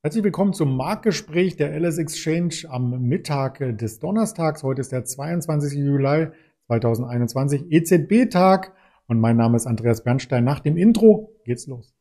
Herzlich 0.00 0.22
willkommen 0.22 0.52
zum 0.52 0.76
Marktgespräch 0.76 1.56
der 1.56 1.76
LS 1.76 1.98
Exchange 1.98 2.66
am 2.68 3.02
Mittag 3.02 3.58
des 3.78 3.98
Donnerstags. 3.98 4.62
Heute 4.62 4.80
ist 4.80 4.92
der 4.92 5.04
22. 5.04 5.76
Juli 5.76 6.28
2021, 6.68 7.64
EZB-Tag 7.68 8.74
und 9.08 9.18
mein 9.18 9.36
Name 9.36 9.56
ist 9.56 9.66
Andreas 9.66 10.04
Bernstein. 10.04 10.44
Nach 10.44 10.60
dem 10.60 10.76
Intro 10.76 11.32
geht's 11.44 11.66
los. 11.66 11.97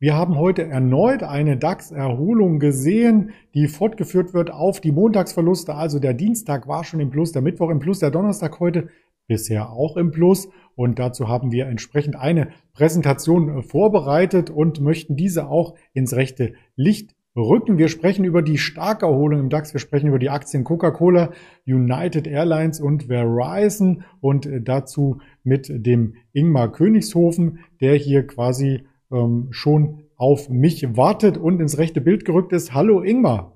Wir 0.00 0.14
haben 0.14 0.36
heute 0.36 0.62
erneut 0.62 1.24
eine 1.24 1.56
DAX-Erholung 1.56 2.60
gesehen, 2.60 3.32
die 3.54 3.66
fortgeführt 3.66 4.32
wird 4.32 4.52
auf 4.52 4.80
die 4.80 4.92
Montagsverluste. 4.92 5.74
Also 5.74 5.98
der 5.98 6.14
Dienstag 6.14 6.68
war 6.68 6.84
schon 6.84 7.00
im 7.00 7.10
Plus, 7.10 7.32
der 7.32 7.42
Mittwoch 7.42 7.68
im 7.68 7.80
Plus, 7.80 7.98
der 7.98 8.12
Donnerstag 8.12 8.60
heute 8.60 8.90
bisher 9.26 9.72
auch 9.72 9.96
im 9.96 10.12
Plus. 10.12 10.50
Und 10.76 11.00
dazu 11.00 11.26
haben 11.26 11.50
wir 11.50 11.66
entsprechend 11.66 12.14
eine 12.14 12.50
Präsentation 12.74 13.64
vorbereitet 13.64 14.50
und 14.50 14.80
möchten 14.80 15.16
diese 15.16 15.48
auch 15.48 15.74
ins 15.94 16.14
rechte 16.14 16.52
Licht 16.76 17.16
rücken. 17.34 17.76
Wir 17.76 17.88
sprechen 17.88 18.24
über 18.24 18.42
die 18.42 18.58
starke 18.58 19.06
Erholung 19.06 19.40
im 19.40 19.48
DAX. 19.48 19.72
Wir 19.72 19.80
sprechen 19.80 20.06
über 20.06 20.20
die 20.20 20.30
Aktien 20.30 20.62
Coca-Cola, 20.62 21.32
United 21.66 22.28
Airlines 22.28 22.80
und 22.80 23.08
Verizon 23.08 24.04
und 24.20 24.48
dazu 24.62 25.20
mit 25.42 25.68
dem 25.68 26.14
Ingmar 26.32 26.70
Königshofen, 26.70 27.58
der 27.80 27.96
hier 27.96 28.28
quasi 28.28 28.84
ähm, 29.12 29.48
schon 29.50 30.04
auf 30.16 30.48
mich 30.48 30.96
wartet 30.96 31.38
und 31.38 31.60
ins 31.60 31.78
rechte 31.78 32.00
Bild 32.00 32.24
gerückt 32.24 32.52
ist. 32.52 32.74
Hallo 32.74 33.02
Ingmar. 33.02 33.52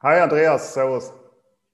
Hi 0.00 0.20
Andreas, 0.20 0.74
Servus. 0.74 1.12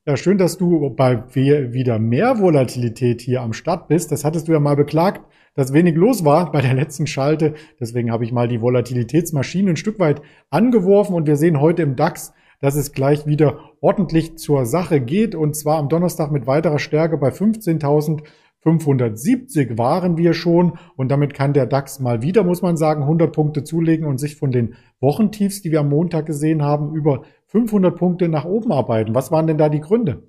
Ja, 0.08 0.16
schön, 0.16 0.38
dass 0.38 0.56
du 0.56 0.88
bei 0.90 1.22
wieder 1.34 1.98
mehr 1.98 2.40
Volatilität 2.40 3.20
hier 3.20 3.42
am 3.42 3.52
Start 3.52 3.88
bist. 3.88 4.10
Das 4.10 4.24
hattest 4.24 4.48
du 4.48 4.52
ja 4.52 4.60
mal 4.60 4.74
beklagt, 4.74 5.20
dass 5.54 5.74
wenig 5.74 5.96
los 5.96 6.24
war 6.24 6.50
bei 6.50 6.62
der 6.62 6.72
letzten 6.72 7.06
Schalte. 7.06 7.54
Deswegen 7.78 8.10
habe 8.10 8.24
ich 8.24 8.32
mal 8.32 8.48
die 8.48 8.62
Volatilitätsmaschine 8.62 9.70
ein 9.70 9.76
Stück 9.76 9.98
weit 9.98 10.22
angeworfen 10.48 11.14
und 11.14 11.26
wir 11.26 11.36
sehen 11.36 11.60
heute 11.60 11.82
im 11.82 11.94
DAX, 11.94 12.32
dass 12.60 12.74
es 12.74 12.92
gleich 12.92 13.26
wieder 13.26 13.60
ordentlich 13.80 14.38
zur 14.38 14.64
Sache 14.66 15.00
geht 15.00 15.34
und 15.34 15.54
zwar 15.54 15.78
am 15.78 15.88
Donnerstag 15.88 16.30
mit 16.32 16.46
weiterer 16.46 16.78
Stärke 16.78 17.18
bei 17.18 17.28
15.000 17.28 18.22
570 18.60 19.78
waren 19.78 20.16
wir 20.16 20.34
schon 20.34 20.78
und 20.96 21.10
damit 21.10 21.32
kann 21.32 21.52
der 21.52 21.66
DAX 21.66 22.00
mal 22.00 22.22
wieder, 22.22 22.42
muss 22.42 22.62
man 22.62 22.76
sagen, 22.76 23.02
100 23.02 23.32
Punkte 23.32 23.64
zulegen 23.64 24.06
und 24.06 24.18
sich 24.18 24.36
von 24.36 24.50
den 24.50 24.74
Wochentiefs, 25.00 25.62
die 25.62 25.70
wir 25.70 25.80
am 25.80 25.88
Montag 25.88 26.26
gesehen 26.26 26.62
haben, 26.62 26.94
über 26.94 27.22
500 27.46 27.96
Punkte 27.96 28.28
nach 28.28 28.44
oben 28.44 28.72
arbeiten. 28.72 29.14
Was 29.14 29.30
waren 29.30 29.46
denn 29.46 29.58
da 29.58 29.68
die 29.68 29.80
Gründe? 29.80 30.22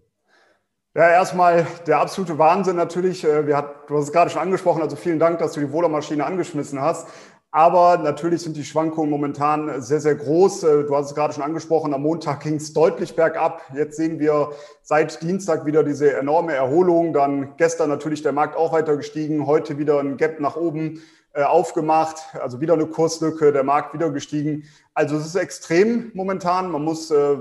Ja, 0.95 1.09
erstmal 1.09 1.67
der 1.85 2.00
absolute 2.00 2.38
Wahnsinn 2.39 2.75
natürlich. 2.75 3.23
Äh, 3.23 3.45
wir 3.45 3.57
hat, 3.57 3.89
du 3.89 3.95
hast 3.95 4.05
es 4.05 4.11
gerade 4.11 4.30
schon 4.30 4.41
angesprochen, 4.41 4.81
also 4.81 4.95
vielen 4.95 5.19
Dank, 5.19 5.39
dass 5.39 5.53
du 5.53 5.59
die 5.59 5.72
Wohlermaschine 5.72 6.25
angeschmissen 6.25 6.81
hast. 6.81 7.07
Aber 7.52 7.97
natürlich 7.97 8.44
sind 8.44 8.55
die 8.58 8.64
Schwankungen 8.64 9.09
momentan 9.09 9.81
sehr, 9.81 10.00
sehr 10.00 10.14
groß. 10.14 10.64
Äh, 10.64 10.83
du 10.83 10.95
hast 10.95 11.08
es 11.08 11.16
gerade 11.16 11.33
schon 11.33 11.44
angesprochen, 11.44 11.94
am 11.95 12.03
Montag 12.03 12.41
ging 12.41 12.56
es 12.56 12.73
deutlich 12.73 13.16
bergab. 13.16 13.64
Jetzt 13.73 13.97
sehen 13.97 14.19
wir 14.19 14.52
seit 14.83 15.22
Dienstag 15.23 15.66
wieder 15.66 15.83
diese 15.83 16.14
enorme 16.16 16.53
Erholung. 16.53 17.11
Dann 17.11 17.56
gestern 17.58 17.89
natürlich 17.89 18.22
der 18.22 18.33
Markt 18.33 18.56
auch 18.56 18.72
weiter 18.72 18.97
gestiegen, 18.97 19.47
heute 19.47 19.80
wieder 19.80 20.00
ein 20.00 20.17
Gap 20.17 20.39
nach 20.39 20.58
oben. 20.58 21.02
Äh, 21.31 21.44
aufgemacht, 21.44 22.17
also 22.41 22.59
wieder 22.59 22.73
eine 22.73 22.88
Kurslücke, 22.88 23.52
der 23.52 23.63
Markt 23.63 23.94
wieder 23.94 24.09
gestiegen. 24.09 24.63
Also 25.00 25.16
es 25.16 25.28
ist 25.28 25.36
extrem 25.36 26.11
momentan. 26.14 26.69
Man 26.72 26.83
muss 26.83 27.09
äh, 27.09 27.38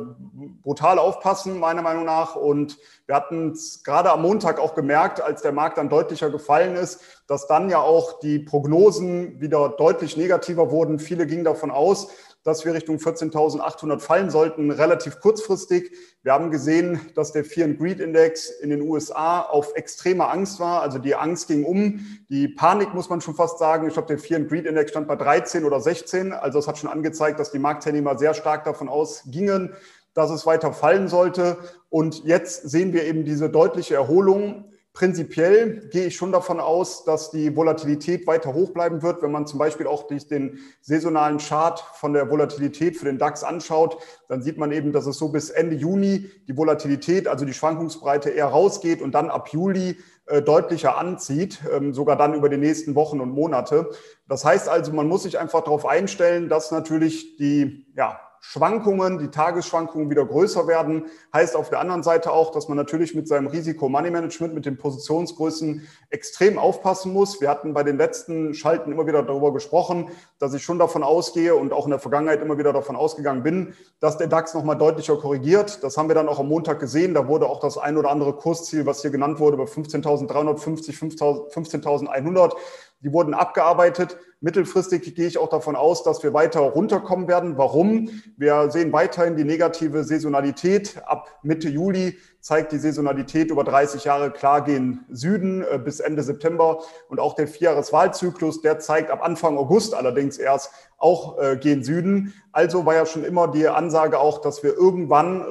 brutal 0.62 1.00
aufpassen, 1.00 1.58
meiner 1.58 1.82
Meinung 1.82 2.04
nach. 2.04 2.36
Und 2.36 2.78
wir 3.06 3.16
hatten 3.16 3.50
es 3.50 3.82
gerade 3.82 4.12
am 4.12 4.22
Montag 4.22 4.60
auch 4.60 4.76
gemerkt, 4.76 5.20
als 5.20 5.42
der 5.42 5.50
Markt 5.50 5.76
dann 5.76 5.88
deutlicher 5.88 6.30
gefallen 6.30 6.76
ist, 6.76 7.00
dass 7.26 7.48
dann 7.48 7.68
ja 7.68 7.80
auch 7.80 8.20
die 8.20 8.38
Prognosen 8.38 9.40
wieder 9.40 9.70
deutlich 9.70 10.16
negativer 10.16 10.70
wurden. 10.70 11.00
Viele 11.00 11.26
gingen 11.26 11.42
davon 11.42 11.72
aus, 11.72 12.12
dass 12.48 12.64
wir 12.64 12.72
Richtung 12.72 12.96
14.800 12.96 14.00
fallen 14.00 14.30
sollten, 14.30 14.70
relativ 14.70 15.20
kurzfristig. 15.20 15.92
Wir 16.22 16.32
haben 16.32 16.50
gesehen, 16.50 17.00
dass 17.14 17.32
der 17.32 17.44
Fear 17.44 17.68
and 17.68 17.78
Greed 17.78 18.00
Index 18.00 18.48
in 18.48 18.70
den 18.70 18.80
USA 18.80 19.42
auf 19.42 19.74
extreme 19.74 20.28
Angst 20.28 20.58
war. 20.58 20.80
Also 20.80 20.98
die 20.98 21.14
Angst 21.14 21.48
ging 21.48 21.64
um, 21.64 22.00
die 22.30 22.48
Panik 22.48 22.94
muss 22.94 23.10
man 23.10 23.20
schon 23.20 23.34
fast 23.34 23.58
sagen. 23.58 23.86
Ich 23.86 23.92
glaube, 23.92 24.08
der 24.08 24.18
Fear 24.18 24.40
and 24.40 24.48
Greed 24.48 24.64
Index 24.64 24.92
stand 24.92 25.08
bei 25.08 25.16
13 25.16 25.64
oder 25.64 25.80
16. 25.80 26.32
Also 26.32 26.58
es 26.58 26.66
hat 26.66 26.78
schon 26.78 26.88
angezeigt, 26.88 27.38
dass 27.38 27.47
die 27.50 27.58
Marktteilnehmer 27.58 28.18
sehr 28.18 28.34
stark 28.34 28.64
davon 28.64 28.88
ausgingen, 28.88 29.74
dass 30.14 30.30
es 30.30 30.46
weiter 30.46 30.72
fallen 30.72 31.08
sollte. 31.08 31.58
Und 31.90 32.24
jetzt 32.24 32.68
sehen 32.68 32.92
wir 32.92 33.04
eben 33.04 33.24
diese 33.24 33.50
deutliche 33.50 33.94
Erholung 33.94 34.68
Prinzipiell 34.98 35.88
gehe 35.90 36.06
ich 36.06 36.16
schon 36.16 36.32
davon 36.32 36.58
aus, 36.58 37.04
dass 37.04 37.30
die 37.30 37.54
Volatilität 37.54 38.26
weiter 38.26 38.52
hoch 38.52 38.72
bleiben 38.72 39.00
wird. 39.00 39.22
Wenn 39.22 39.30
man 39.30 39.46
zum 39.46 39.60
Beispiel 39.60 39.86
auch 39.86 40.08
den 40.08 40.58
saisonalen 40.80 41.38
Chart 41.38 41.78
von 41.94 42.14
der 42.14 42.28
Volatilität 42.28 42.96
für 42.96 43.04
den 43.04 43.16
DAX 43.16 43.44
anschaut, 43.44 44.02
dann 44.26 44.42
sieht 44.42 44.58
man 44.58 44.72
eben, 44.72 44.90
dass 44.90 45.06
es 45.06 45.16
so 45.16 45.28
bis 45.28 45.50
Ende 45.50 45.76
Juni 45.76 46.28
die 46.48 46.56
Volatilität, 46.56 47.28
also 47.28 47.44
die 47.44 47.52
Schwankungsbreite 47.52 48.30
eher 48.30 48.46
rausgeht 48.46 49.00
und 49.00 49.12
dann 49.12 49.30
ab 49.30 49.50
Juli 49.52 49.98
deutlicher 50.42 50.98
anzieht, 50.98 51.60
ähm, 51.72 51.92
sogar 51.92 52.16
dann 52.16 52.34
über 52.34 52.48
die 52.48 52.56
nächsten 52.56 52.94
Wochen 52.94 53.20
und 53.20 53.30
Monate. 53.30 53.90
Das 54.28 54.44
heißt 54.44 54.68
also, 54.68 54.92
man 54.92 55.08
muss 55.08 55.22
sich 55.22 55.38
einfach 55.38 55.62
darauf 55.62 55.86
einstellen, 55.86 56.48
dass 56.48 56.70
natürlich 56.70 57.36
die 57.36 57.86
ja, 57.96 58.20
Schwankungen, 58.40 59.18
die 59.18 59.28
Tagesschwankungen 59.28 60.10
wieder 60.10 60.24
größer 60.24 60.66
werden, 60.66 61.06
heißt 61.34 61.56
auf 61.56 61.70
der 61.70 61.80
anderen 61.80 62.02
Seite 62.02 62.32
auch, 62.32 62.50
dass 62.50 62.68
man 62.68 62.76
natürlich 62.76 63.14
mit 63.14 63.28
seinem 63.28 63.48
Risiko-Money-Management, 63.48 64.54
mit 64.54 64.66
den 64.66 64.78
Positionsgrößen 64.78 65.86
extrem 66.10 66.58
aufpassen 66.58 67.12
muss. 67.12 67.40
Wir 67.40 67.50
hatten 67.50 67.74
bei 67.74 67.82
den 67.82 67.98
letzten 67.98 68.54
Schalten 68.54 68.92
immer 68.92 69.06
wieder 69.06 69.22
darüber 69.22 69.52
gesprochen, 69.52 70.10
dass 70.38 70.54
ich 70.54 70.62
schon 70.62 70.78
davon 70.78 71.02
ausgehe 71.02 71.54
und 71.54 71.72
auch 71.72 71.84
in 71.84 71.90
der 71.90 71.98
Vergangenheit 71.98 72.40
immer 72.40 72.58
wieder 72.58 72.72
davon 72.72 72.96
ausgegangen 72.96 73.42
bin, 73.42 73.74
dass 74.00 74.18
der 74.18 74.28
DAX 74.28 74.54
nochmal 74.54 74.78
deutlicher 74.78 75.16
korrigiert. 75.16 75.82
Das 75.82 75.96
haben 75.96 76.08
wir 76.08 76.14
dann 76.14 76.28
auch 76.28 76.38
am 76.38 76.48
Montag 76.48 76.80
gesehen. 76.80 77.14
Da 77.14 77.28
wurde 77.28 77.46
auch 77.46 77.60
das 77.60 77.78
ein 77.78 77.96
oder 77.96 78.10
andere 78.10 78.32
Kursziel, 78.34 78.86
was 78.86 79.02
hier 79.02 79.10
genannt 79.10 79.40
wurde, 79.40 79.56
bei 79.56 79.64
15.350, 79.64 80.96
15.100 80.98 82.52
die 83.00 83.12
wurden 83.12 83.34
abgearbeitet. 83.34 84.18
Mittelfristig 84.40 85.14
gehe 85.14 85.26
ich 85.26 85.38
auch 85.38 85.48
davon 85.48 85.74
aus, 85.74 86.04
dass 86.04 86.22
wir 86.22 86.32
weiter 86.32 86.60
runterkommen 86.60 87.26
werden. 87.26 87.58
Warum? 87.58 88.08
Wir 88.36 88.70
sehen 88.70 88.92
weiterhin 88.92 89.36
die 89.36 89.44
negative 89.44 90.04
Saisonalität. 90.04 91.02
Ab 91.06 91.28
Mitte 91.42 91.68
Juli 91.68 92.18
zeigt 92.40 92.70
die 92.70 92.78
Saisonalität 92.78 93.50
über 93.50 93.64
30 93.64 94.04
Jahre 94.04 94.30
klar 94.30 94.62
gehen 94.62 95.04
Süden 95.10 95.62
äh, 95.62 95.78
bis 95.78 95.98
Ende 95.98 96.22
September. 96.22 96.82
Und 97.08 97.18
auch 97.18 97.34
der 97.34 97.48
Vierjahreswahlzyklus, 97.48 98.60
der 98.60 98.78
zeigt 98.78 99.10
ab 99.10 99.24
Anfang 99.24 99.58
August 99.58 99.94
allerdings 99.94 100.38
erst 100.38 100.70
auch 100.98 101.38
äh, 101.38 101.56
gehen 101.56 101.82
Süden. 101.82 102.32
Also 102.52 102.86
war 102.86 102.94
ja 102.94 103.06
schon 103.06 103.24
immer 103.24 103.48
die 103.48 103.68
Ansage 103.68 104.20
auch, 104.20 104.40
dass 104.40 104.62
wir 104.62 104.74
irgendwann 104.74 105.44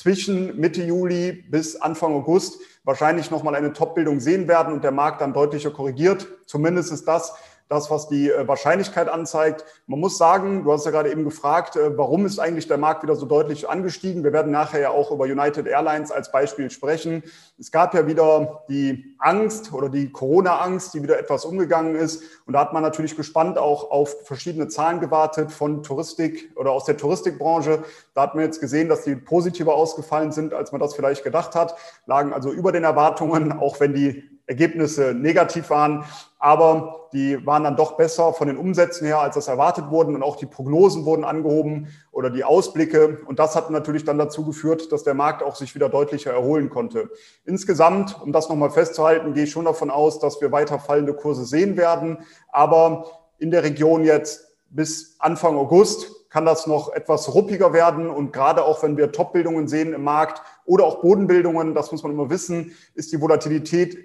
zwischen 0.00 0.58
Mitte 0.58 0.82
Juli 0.82 1.44
bis 1.50 1.76
Anfang 1.76 2.14
August 2.14 2.58
wahrscheinlich 2.84 3.30
nochmal 3.30 3.54
eine 3.54 3.74
Top-Bildung 3.74 4.18
sehen 4.18 4.48
werden 4.48 4.72
und 4.72 4.82
der 4.82 4.92
Markt 4.92 5.20
dann 5.20 5.34
deutlicher 5.34 5.70
korrigiert. 5.70 6.26
Zumindest 6.46 6.90
ist 6.90 7.06
das 7.06 7.34
das, 7.70 7.88
was 7.88 8.08
die 8.08 8.30
äh, 8.30 8.46
Wahrscheinlichkeit 8.48 9.08
anzeigt. 9.08 9.64
Man 9.86 10.00
muss 10.00 10.18
sagen, 10.18 10.64
du 10.64 10.72
hast 10.72 10.84
ja 10.84 10.90
gerade 10.90 11.10
eben 11.10 11.22
gefragt, 11.22 11.76
äh, 11.76 11.96
warum 11.96 12.26
ist 12.26 12.40
eigentlich 12.40 12.66
der 12.66 12.78
Markt 12.78 13.04
wieder 13.04 13.14
so 13.14 13.26
deutlich 13.26 13.68
angestiegen? 13.68 14.24
Wir 14.24 14.32
werden 14.32 14.50
nachher 14.50 14.80
ja 14.80 14.90
auch 14.90 15.12
über 15.12 15.24
United 15.24 15.68
Airlines 15.68 16.10
als 16.10 16.32
Beispiel 16.32 16.68
sprechen. 16.70 17.22
Es 17.58 17.70
gab 17.70 17.94
ja 17.94 18.08
wieder 18.08 18.64
die 18.68 19.14
Angst 19.20 19.72
oder 19.72 19.88
die 19.88 20.10
Corona-Angst, 20.10 20.94
die 20.94 21.02
wieder 21.04 21.16
etwas 21.16 21.44
umgegangen 21.44 21.94
ist. 21.94 22.24
Und 22.44 22.54
da 22.54 22.60
hat 22.60 22.72
man 22.72 22.82
natürlich 22.82 23.16
gespannt 23.16 23.56
auch 23.56 23.92
auf 23.92 24.16
verschiedene 24.24 24.66
Zahlen 24.66 24.98
gewartet 24.98 25.52
von 25.52 25.84
Touristik 25.84 26.50
oder 26.56 26.72
aus 26.72 26.86
der 26.86 26.96
Touristikbranche. 26.96 27.84
Da 28.14 28.22
hat 28.22 28.34
man 28.34 28.42
jetzt 28.42 28.60
gesehen, 28.60 28.88
dass 28.88 29.04
die 29.04 29.14
positiver 29.14 29.76
ausgefallen 29.76 30.32
sind, 30.32 30.54
als 30.54 30.72
man 30.72 30.80
das 30.80 30.94
vielleicht 30.96 31.22
gedacht 31.22 31.54
hat, 31.54 31.76
lagen 32.06 32.32
also 32.32 32.50
über 32.50 32.72
den 32.72 32.82
Erwartungen, 32.82 33.52
auch 33.52 33.78
wenn 33.78 33.94
die 33.94 34.39
Ergebnisse 34.50 35.14
negativ 35.14 35.70
waren. 35.70 36.04
Aber 36.38 37.08
die 37.12 37.44
waren 37.46 37.64
dann 37.64 37.76
doch 37.76 37.96
besser 37.96 38.32
von 38.32 38.48
den 38.48 38.56
Umsätzen 38.56 39.06
her, 39.06 39.20
als 39.20 39.36
das 39.36 39.48
erwartet 39.48 39.90
wurden. 39.90 40.14
Und 40.14 40.22
auch 40.22 40.36
die 40.36 40.46
Prognosen 40.46 41.04
wurden 41.04 41.24
angehoben 41.24 41.88
oder 42.10 42.30
die 42.30 42.44
Ausblicke. 42.44 43.20
Und 43.26 43.38
das 43.38 43.54
hat 43.54 43.70
natürlich 43.70 44.04
dann 44.04 44.18
dazu 44.18 44.44
geführt, 44.44 44.90
dass 44.92 45.04
der 45.04 45.14
Markt 45.14 45.42
auch 45.42 45.54
sich 45.54 45.74
wieder 45.74 45.88
deutlicher 45.88 46.32
erholen 46.32 46.68
konnte. 46.68 47.10
Insgesamt, 47.44 48.20
um 48.22 48.32
das 48.32 48.48
nochmal 48.48 48.70
festzuhalten, 48.70 49.32
gehe 49.32 49.44
ich 49.44 49.50
schon 49.50 49.64
davon 49.64 49.90
aus, 49.90 50.18
dass 50.18 50.40
wir 50.40 50.50
weiter 50.50 50.78
fallende 50.78 51.14
Kurse 51.14 51.44
sehen 51.44 51.76
werden. 51.76 52.18
Aber 52.50 53.06
in 53.38 53.50
der 53.50 53.62
Region 53.62 54.04
jetzt 54.04 54.48
bis 54.68 55.16
Anfang 55.18 55.56
August 55.56 56.28
kann 56.30 56.46
das 56.46 56.66
noch 56.66 56.92
etwas 56.92 57.34
ruppiger 57.34 57.72
werden. 57.72 58.08
Und 58.08 58.32
gerade 58.32 58.64
auch 58.64 58.82
wenn 58.82 58.96
wir 58.96 59.12
Top-Bildungen 59.12 59.68
sehen 59.68 59.92
im 59.92 60.04
Markt 60.04 60.42
oder 60.64 60.84
auch 60.84 61.02
Bodenbildungen, 61.02 61.74
das 61.74 61.92
muss 61.92 62.02
man 62.02 62.12
immer 62.12 62.30
wissen, 62.30 62.72
ist 62.94 63.12
die 63.12 63.20
Volatilität 63.20 63.98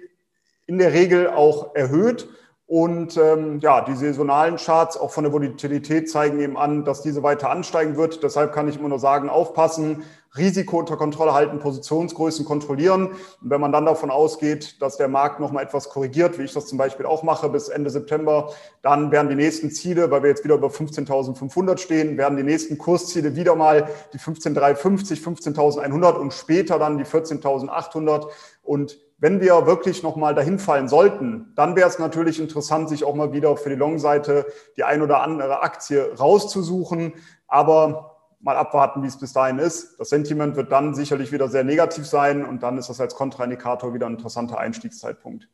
in 0.66 0.78
der 0.78 0.92
Regel 0.92 1.28
auch 1.28 1.74
erhöht. 1.74 2.28
Und 2.68 3.16
ähm, 3.16 3.60
ja, 3.60 3.82
die 3.82 3.94
saisonalen 3.94 4.56
Charts 4.56 4.96
auch 4.96 5.12
von 5.12 5.22
der 5.22 5.32
Volatilität 5.32 6.10
zeigen 6.10 6.40
eben 6.40 6.56
an, 6.56 6.84
dass 6.84 7.00
diese 7.00 7.22
weiter 7.22 7.48
ansteigen 7.48 7.96
wird. 7.96 8.24
Deshalb 8.24 8.52
kann 8.52 8.66
ich 8.68 8.76
immer 8.76 8.88
nur 8.88 8.98
sagen, 8.98 9.28
aufpassen, 9.28 10.02
Risiko 10.36 10.80
unter 10.80 10.96
Kontrolle 10.96 11.32
halten, 11.32 11.60
Positionsgrößen 11.60 12.44
kontrollieren. 12.44 13.12
Und 13.40 13.50
wenn 13.50 13.60
man 13.60 13.70
dann 13.70 13.86
davon 13.86 14.10
ausgeht, 14.10 14.82
dass 14.82 14.96
der 14.96 15.06
Markt 15.06 15.38
nochmal 15.38 15.62
etwas 15.62 15.88
korrigiert, 15.88 16.38
wie 16.38 16.42
ich 16.42 16.52
das 16.52 16.66
zum 16.66 16.76
Beispiel 16.76 17.06
auch 17.06 17.22
mache 17.22 17.48
bis 17.48 17.68
Ende 17.68 17.88
September, 17.88 18.52
dann 18.82 19.12
werden 19.12 19.28
die 19.28 19.36
nächsten 19.36 19.70
Ziele, 19.70 20.10
weil 20.10 20.22
wir 20.22 20.30
jetzt 20.30 20.42
wieder 20.42 20.56
über 20.56 20.68
15.500 20.68 21.78
stehen, 21.78 22.18
werden 22.18 22.36
die 22.36 22.42
nächsten 22.42 22.78
Kursziele 22.78 23.36
wieder 23.36 23.54
mal 23.54 23.88
die 24.12 24.18
15.350, 24.18 25.22
15.100 25.22 26.14
und 26.16 26.34
später 26.34 26.80
dann 26.80 26.98
die 26.98 27.04
14.800. 27.04 28.26
Und 28.64 28.98
wenn 29.18 29.40
wir 29.40 29.66
wirklich 29.66 30.02
nochmal 30.02 30.34
dahin 30.34 30.58
fallen 30.58 30.88
sollten, 30.88 31.52
dann 31.56 31.74
wäre 31.74 31.88
es 31.88 31.98
natürlich 31.98 32.38
interessant, 32.38 32.88
sich 32.88 33.04
auch 33.04 33.14
mal 33.14 33.32
wieder 33.32 33.56
für 33.56 33.70
die 33.70 33.76
Long-Seite 33.76 34.46
die 34.76 34.84
ein 34.84 35.00
oder 35.02 35.22
andere 35.22 35.62
Aktie 35.62 36.12
rauszusuchen. 36.18 37.14
Aber 37.48 38.16
mal 38.40 38.56
abwarten, 38.56 39.02
wie 39.02 39.06
es 39.06 39.18
bis 39.18 39.32
dahin 39.32 39.58
ist. 39.58 39.98
Das 39.98 40.10
Sentiment 40.10 40.56
wird 40.56 40.70
dann 40.70 40.94
sicherlich 40.94 41.32
wieder 41.32 41.48
sehr 41.48 41.64
negativ 41.64 42.06
sein 42.06 42.44
und 42.44 42.62
dann 42.62 42.78
ist 42.78 42.88
das 42.88 43.00
als 43.00 43.14
Kontraindikator 43.14 43.94
wieder 43.94 44.06
ein 44.06 44.14
interessanter 44.14 44.58
Einstiegszeitpunkt. 44.58 45.48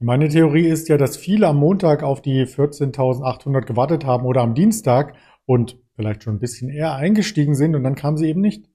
Meine 0.00 0.28
Theorie 0.28 0.66
ist 0.66 0.88
ja, 0.88 0.96
dass 0.96 1.16
viele 1.16 1.46
am 1.46 1.58
Montag 1.58 2.02
auf 2.02 2.20
die 2.20 2.44
14.800 2.44 3.60
gewartet 3.60 4.04
haben 4.04 4.26
oder 4.26 4.40
am 4.40 4.54
Dienstag 4.54 5.14
und 5.46 5.78
vielleicht 5.94 6.24
schon 6.24 6.34
ein 6.34 6.40
bisschen 6.40 6.68
eher 6.68 6.96
eingestiegen 6.96 7.54
sind 7.54 7.76
und 7.76 7.84
dann 7.84 7.94
kamen 7.94 8.16
sie 8.16 8.28
eben 8.28 8.40
nicht. 8.40 8.68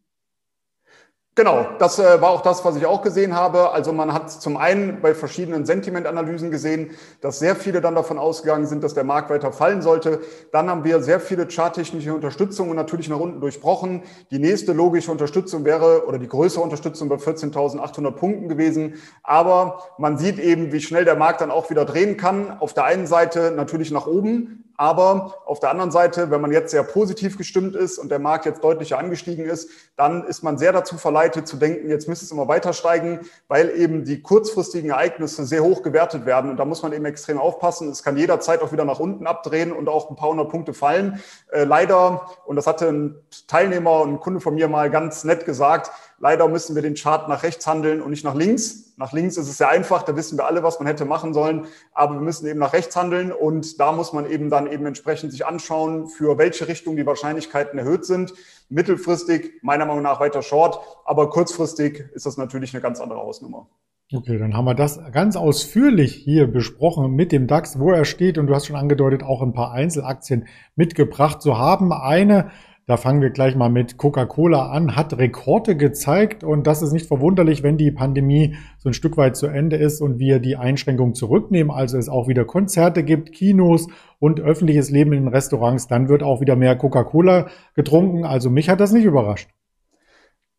Genau, 1.37 1.67
das 1.77 1.99
äh, 1.99 2.19
war 2.19 2.31
auch 2.31 2.41
das, 2.41 2.65
was 2.65 2.77
ich 2.77 2.87
auch 2.87 3.03
gesehen 3.03 3.35
habe. 3.35 3.69
Also 3.69 3.93
man 3.93 4.11
hat 4.11 4.31
zum 4.31 4.57
einen 4.57 5.01
bei 5.01 5.13
verschiedenen 5.13 5.67
Sentimentanalysen 5.67 6.49
gesehen, 6.49 6.89
dass 7.21 7.37
sehr 7.37 7.55
viele 7.55 7.79
dann 7.79 7.93
davon 7.93 8.17
ausgegangen 8.17 8.65
sind, 8.65 8.83
dass 8.83 8.95
der 8.95 9.03
Markt 9.03 9.29
weiter 9.29 9.51
fallen 9.51 9.83
sollte. 9.83 10.19
Dann 10.51 10.67
haben 10.67 10.83
wir 10.83 11.03
sehr 11.03 11.19
viele 11.19 11.47
charttechnische 11.47 12.15
Unterstützungen 12.15 12.75
natürlich 12.75 13.07
nach 13.07 13.19
unten 13.19 13.39
durchbrochen. 13.39 14.01
Die 14.31 14.39
nächste 14.39 14.73
logische 14.73 15.11
Unterstützung 15.11 15.63
wäre 15.63 16.07
oder 16.07 16.17
die 16.17 16.27
größere 16.27 16.63
Unterstützung 16.63 17.07
bei 17.07 17.17
14.800 17.17 18.09
Punkten 18.13 18.49
gewesen. 18.49 18.95
Aber 19.21 19.83
man 19.99 20.17
sieht 20.17 20.39
eben, 20.39 20.71
wie 20.71 20.81
schnell 20.81 21.05
der 21.05 21.17
Markt 21.17 21.41
dann 21.41 21.51
auch 21.51 21.69
wieder 21.69 21.85
drehen 21.85 22.17
kann. 22.17 22.57
Auf 22.59 22.73
der 22.73 22.85
einen 22.85 23.05
Seite 23.05 23.53
natürlich 23.55 23.91
nach 23.91 24.07
oben, 24.07 24.66
aber 24.77 25.39
auf 25.45 25.59
der 25.59 25.71
anderen 25.71 25.89
Seite, 25.89 26.29
wenn 26.29 26.39
man 26.39 26.51
jetzt 26.51 26.69
sehr 26.69 26.83
positiv 26.83 27.35
gestimmt 27.35 27.75
ist 27.75 27.97
und 27.97 28.09
der 28.09 28.19
Markt 28.19 28.45
jetzt 28.45 28.63
deutlicher 28.63 28.99
angestiegen 28.99 29.45
ist, 29.45 29.69
dann 29.95 30.23
ist 30.23 30.43
man 30.43 30.59
sehr 30.59 30.71
dazu 30.71 30.97
verleitet 30.97 31.47
zu 31.47 31.57
denken, 31.57 31.89
jetzt 31.89 32.07
müsste 32.07 32.25
es 32.25 32.31
immer 32.31 32.47
weiter 32.47 32.73
steigen, 32.73 33.21
weil 33.47 33.71
eben 33.71 34.05
die 34.05 34.21
kurzfristigen 34.21 34.91
Ereignisse 34.91 35.47
sehr 35.47 35.63
hoch 35.63 35.81
gewertet 35.81 36.27
werden. 36.27 36.51
Und 36.51 36.57
da 36.57 36.65
muss 36.65 36.83
man 36.83 36.93
eben 36.93 37.05
extrem 37.05 37.39
aufpassen. 37.39 37.89
Es 37.89 38.03
kann 38.03 38.17
jederzeit 38.17 38.61
auch 38.61 38.71
wieder 38.71 38.85
nach 38.85 38.99
unten 38.99 39.25
abdrehen 39.25 39.71
und 39.71 39.89
auch 39.89 40.11
ein 40.11 40.15
paar 40.15 40.29
hundert 40.29 40.49
Punkte 40.49 40.75
fallen. 40.75 41.23
Äh, 41.51 41.63
leider, 41.63 42.29
und 42.45 42.55
das 42.55 42.67
hatte 42.67 42.87
ein 42.87 43.15
Teilnehmer 43.47 44.01
und 44.01 44.13
ein 44.13 44.19
Kunde 44.19 44.41
von 44.41 44.53
mir 44.53 44.67
mal 44.67 44.91
ganz 44.91 45.23
nett 45.23 45.45
gesagt, 45.45 45.91
Leider 46.19 46.47
müssen 46.47 46.75
wir 46.75 46.81
den 46.81 46.95
Chart 46.95 47.29
nach 47.29 47.43
rechts 47.43 47.67
handeln 47.67 48.01
und 48.01 48.09
nicht 48.09 48.23
nach 48.23 48.33
links. 48.33 48.95
Nach 48.97 49.13
links 49.13 49.37
ist 49.37 49.47
es 49.47 49.57
sehr 49.57 49.69
einfach, 49.69 50.01
da 50.01 50.15
wissen 50.15 50.37
wir 50.37 50.47
alle, 50.47 50.63
was 50.63 50.79
man 50.79 50.87
hätte 50.87 51.05
machen 51.05 51.31
sollen, 51.33 51.65
aber 51.93 52.15
wir 52.15 52.21
müssen 52.21 52.47
eben 52.47 52.59
nach 52.59 52.73
rechts 52.73 52.95
handeln 52.95 53.31
und 53.31 53.79
da 53.79 53.91
muss 53.91 54.13
man 54.13 54.27
eben 54.27 54.49
dann 54.49 54.65
eben 54.65 54.87
entsprechend 54.87 55.31
sich 55.31 55.45
anschauen, 55.45 56.07
für 56.07 56.39
welche 56.39 56.67
Richtung 56.67 56.95
die 56.95 57.05
Wahrscheinlichkeiten 57.05 57.77
erhöht 57.77 58.05
sind. 58.05 58.33
Mittelfristig 58.69 59.61
meiner 59.61 59.85
Meinung 59.85 60.01
nach 60.01 60.19
weiter 60.19 60.41
short, 60.41 60.79
aber 61.05 61.29
kurzfristig 61.29 62.05
ist 62.13 62.25
das 62.25 62.37
natürlich 62.37 62.73
eine 62.73 62.81
ganz 62.81 62.99
andere 62.99 63.19
Hausnummer. 63.19 63.67
Okay, 64.13 64.39
dann 64.39 64.55
haben 64.55 64.63
wir 64.63 64.73
das 64.73 65.01
ganz 65.11 65.35
ausführlich 65.35 66.15
hier 66.15 66.47
besprochen 66.47 67.11
mit 67.11 67.33
dem 67.33 67.45
DAX, 67.45 67.77
wo 67.77 67.91
er 67.91 68.05
steht. 68.05 68.37
Und 68.37 68.47
du 68.47 68.55
hast 68.55 68.65
schon 68.65 68.77
angedeutet, 68.77 69.21
auch 69.21 69.41
ein 69.41 69.51
paar 69.51 69.73
Einzelaktien 69.73 70.47
mitgebracht 70.77 71.41
zu 71.41 71.57
haben. 71.57 71.91
Eine 71.91 72.49
da 72.87 72.95
fangen 72.95 73.21
wir 73.21 73.31
gleich 73.31 73.53
mal 73.53 73.69
mit 73.69 73.97
Coca-Cola 73.97 74.71
an, 74.71 74.95
hat 74.95 75.17
Rekorde 75.17 75.75
gezeigt 75.75 76.45
und 76.45 76.65
das 76.65 76.81
ist 76.81 76.93
nicht 76.93 77.05
verwunderlich, 77.05 77.61
wenn 77.61 77.77
die 77.77 77.91
Pandemie 77.91 78.55
so 78.77 78.89
ein 78.89 78.93
Stück 78.93 79.17
weit 79.17 79.35
zu 79.35 79.47
Ende 79.47 79.75
ist 79.75 79.99
und 79.99 80.19
wir 80.19 80.39
die 80.39 80.55
Einschränkungen 80.55 81.13
zurücknehmen, 81.13 81.69
also 81.69 81.97
es 81.97 82.07
auch 82.07 82.29
wieder 82.29 82.45
Konzerte 82.45 83.03
gibt, 83.03 83.33
Kinos 83.33 83.87
und 84.19 84.39
öffentliches 84.39 84.89
Leben 84.89 85.11
in 85.11 85.27
Restaurants, 85.27 85.87
dann 85.87 86.07
wird 86.07 86.23
auch 86.23 86.39
wieder 86.39 86.55
mehr 86.55 86.77
Coca-Cola 86.77 87.47
getrunken. 87.75 88.23
Also 88.23 88.49
mich 88.49 88.69
hat 88.69 88.79
das 88.79 88.93
nicht 88.93 89.03
überrascht. 89.03 89.49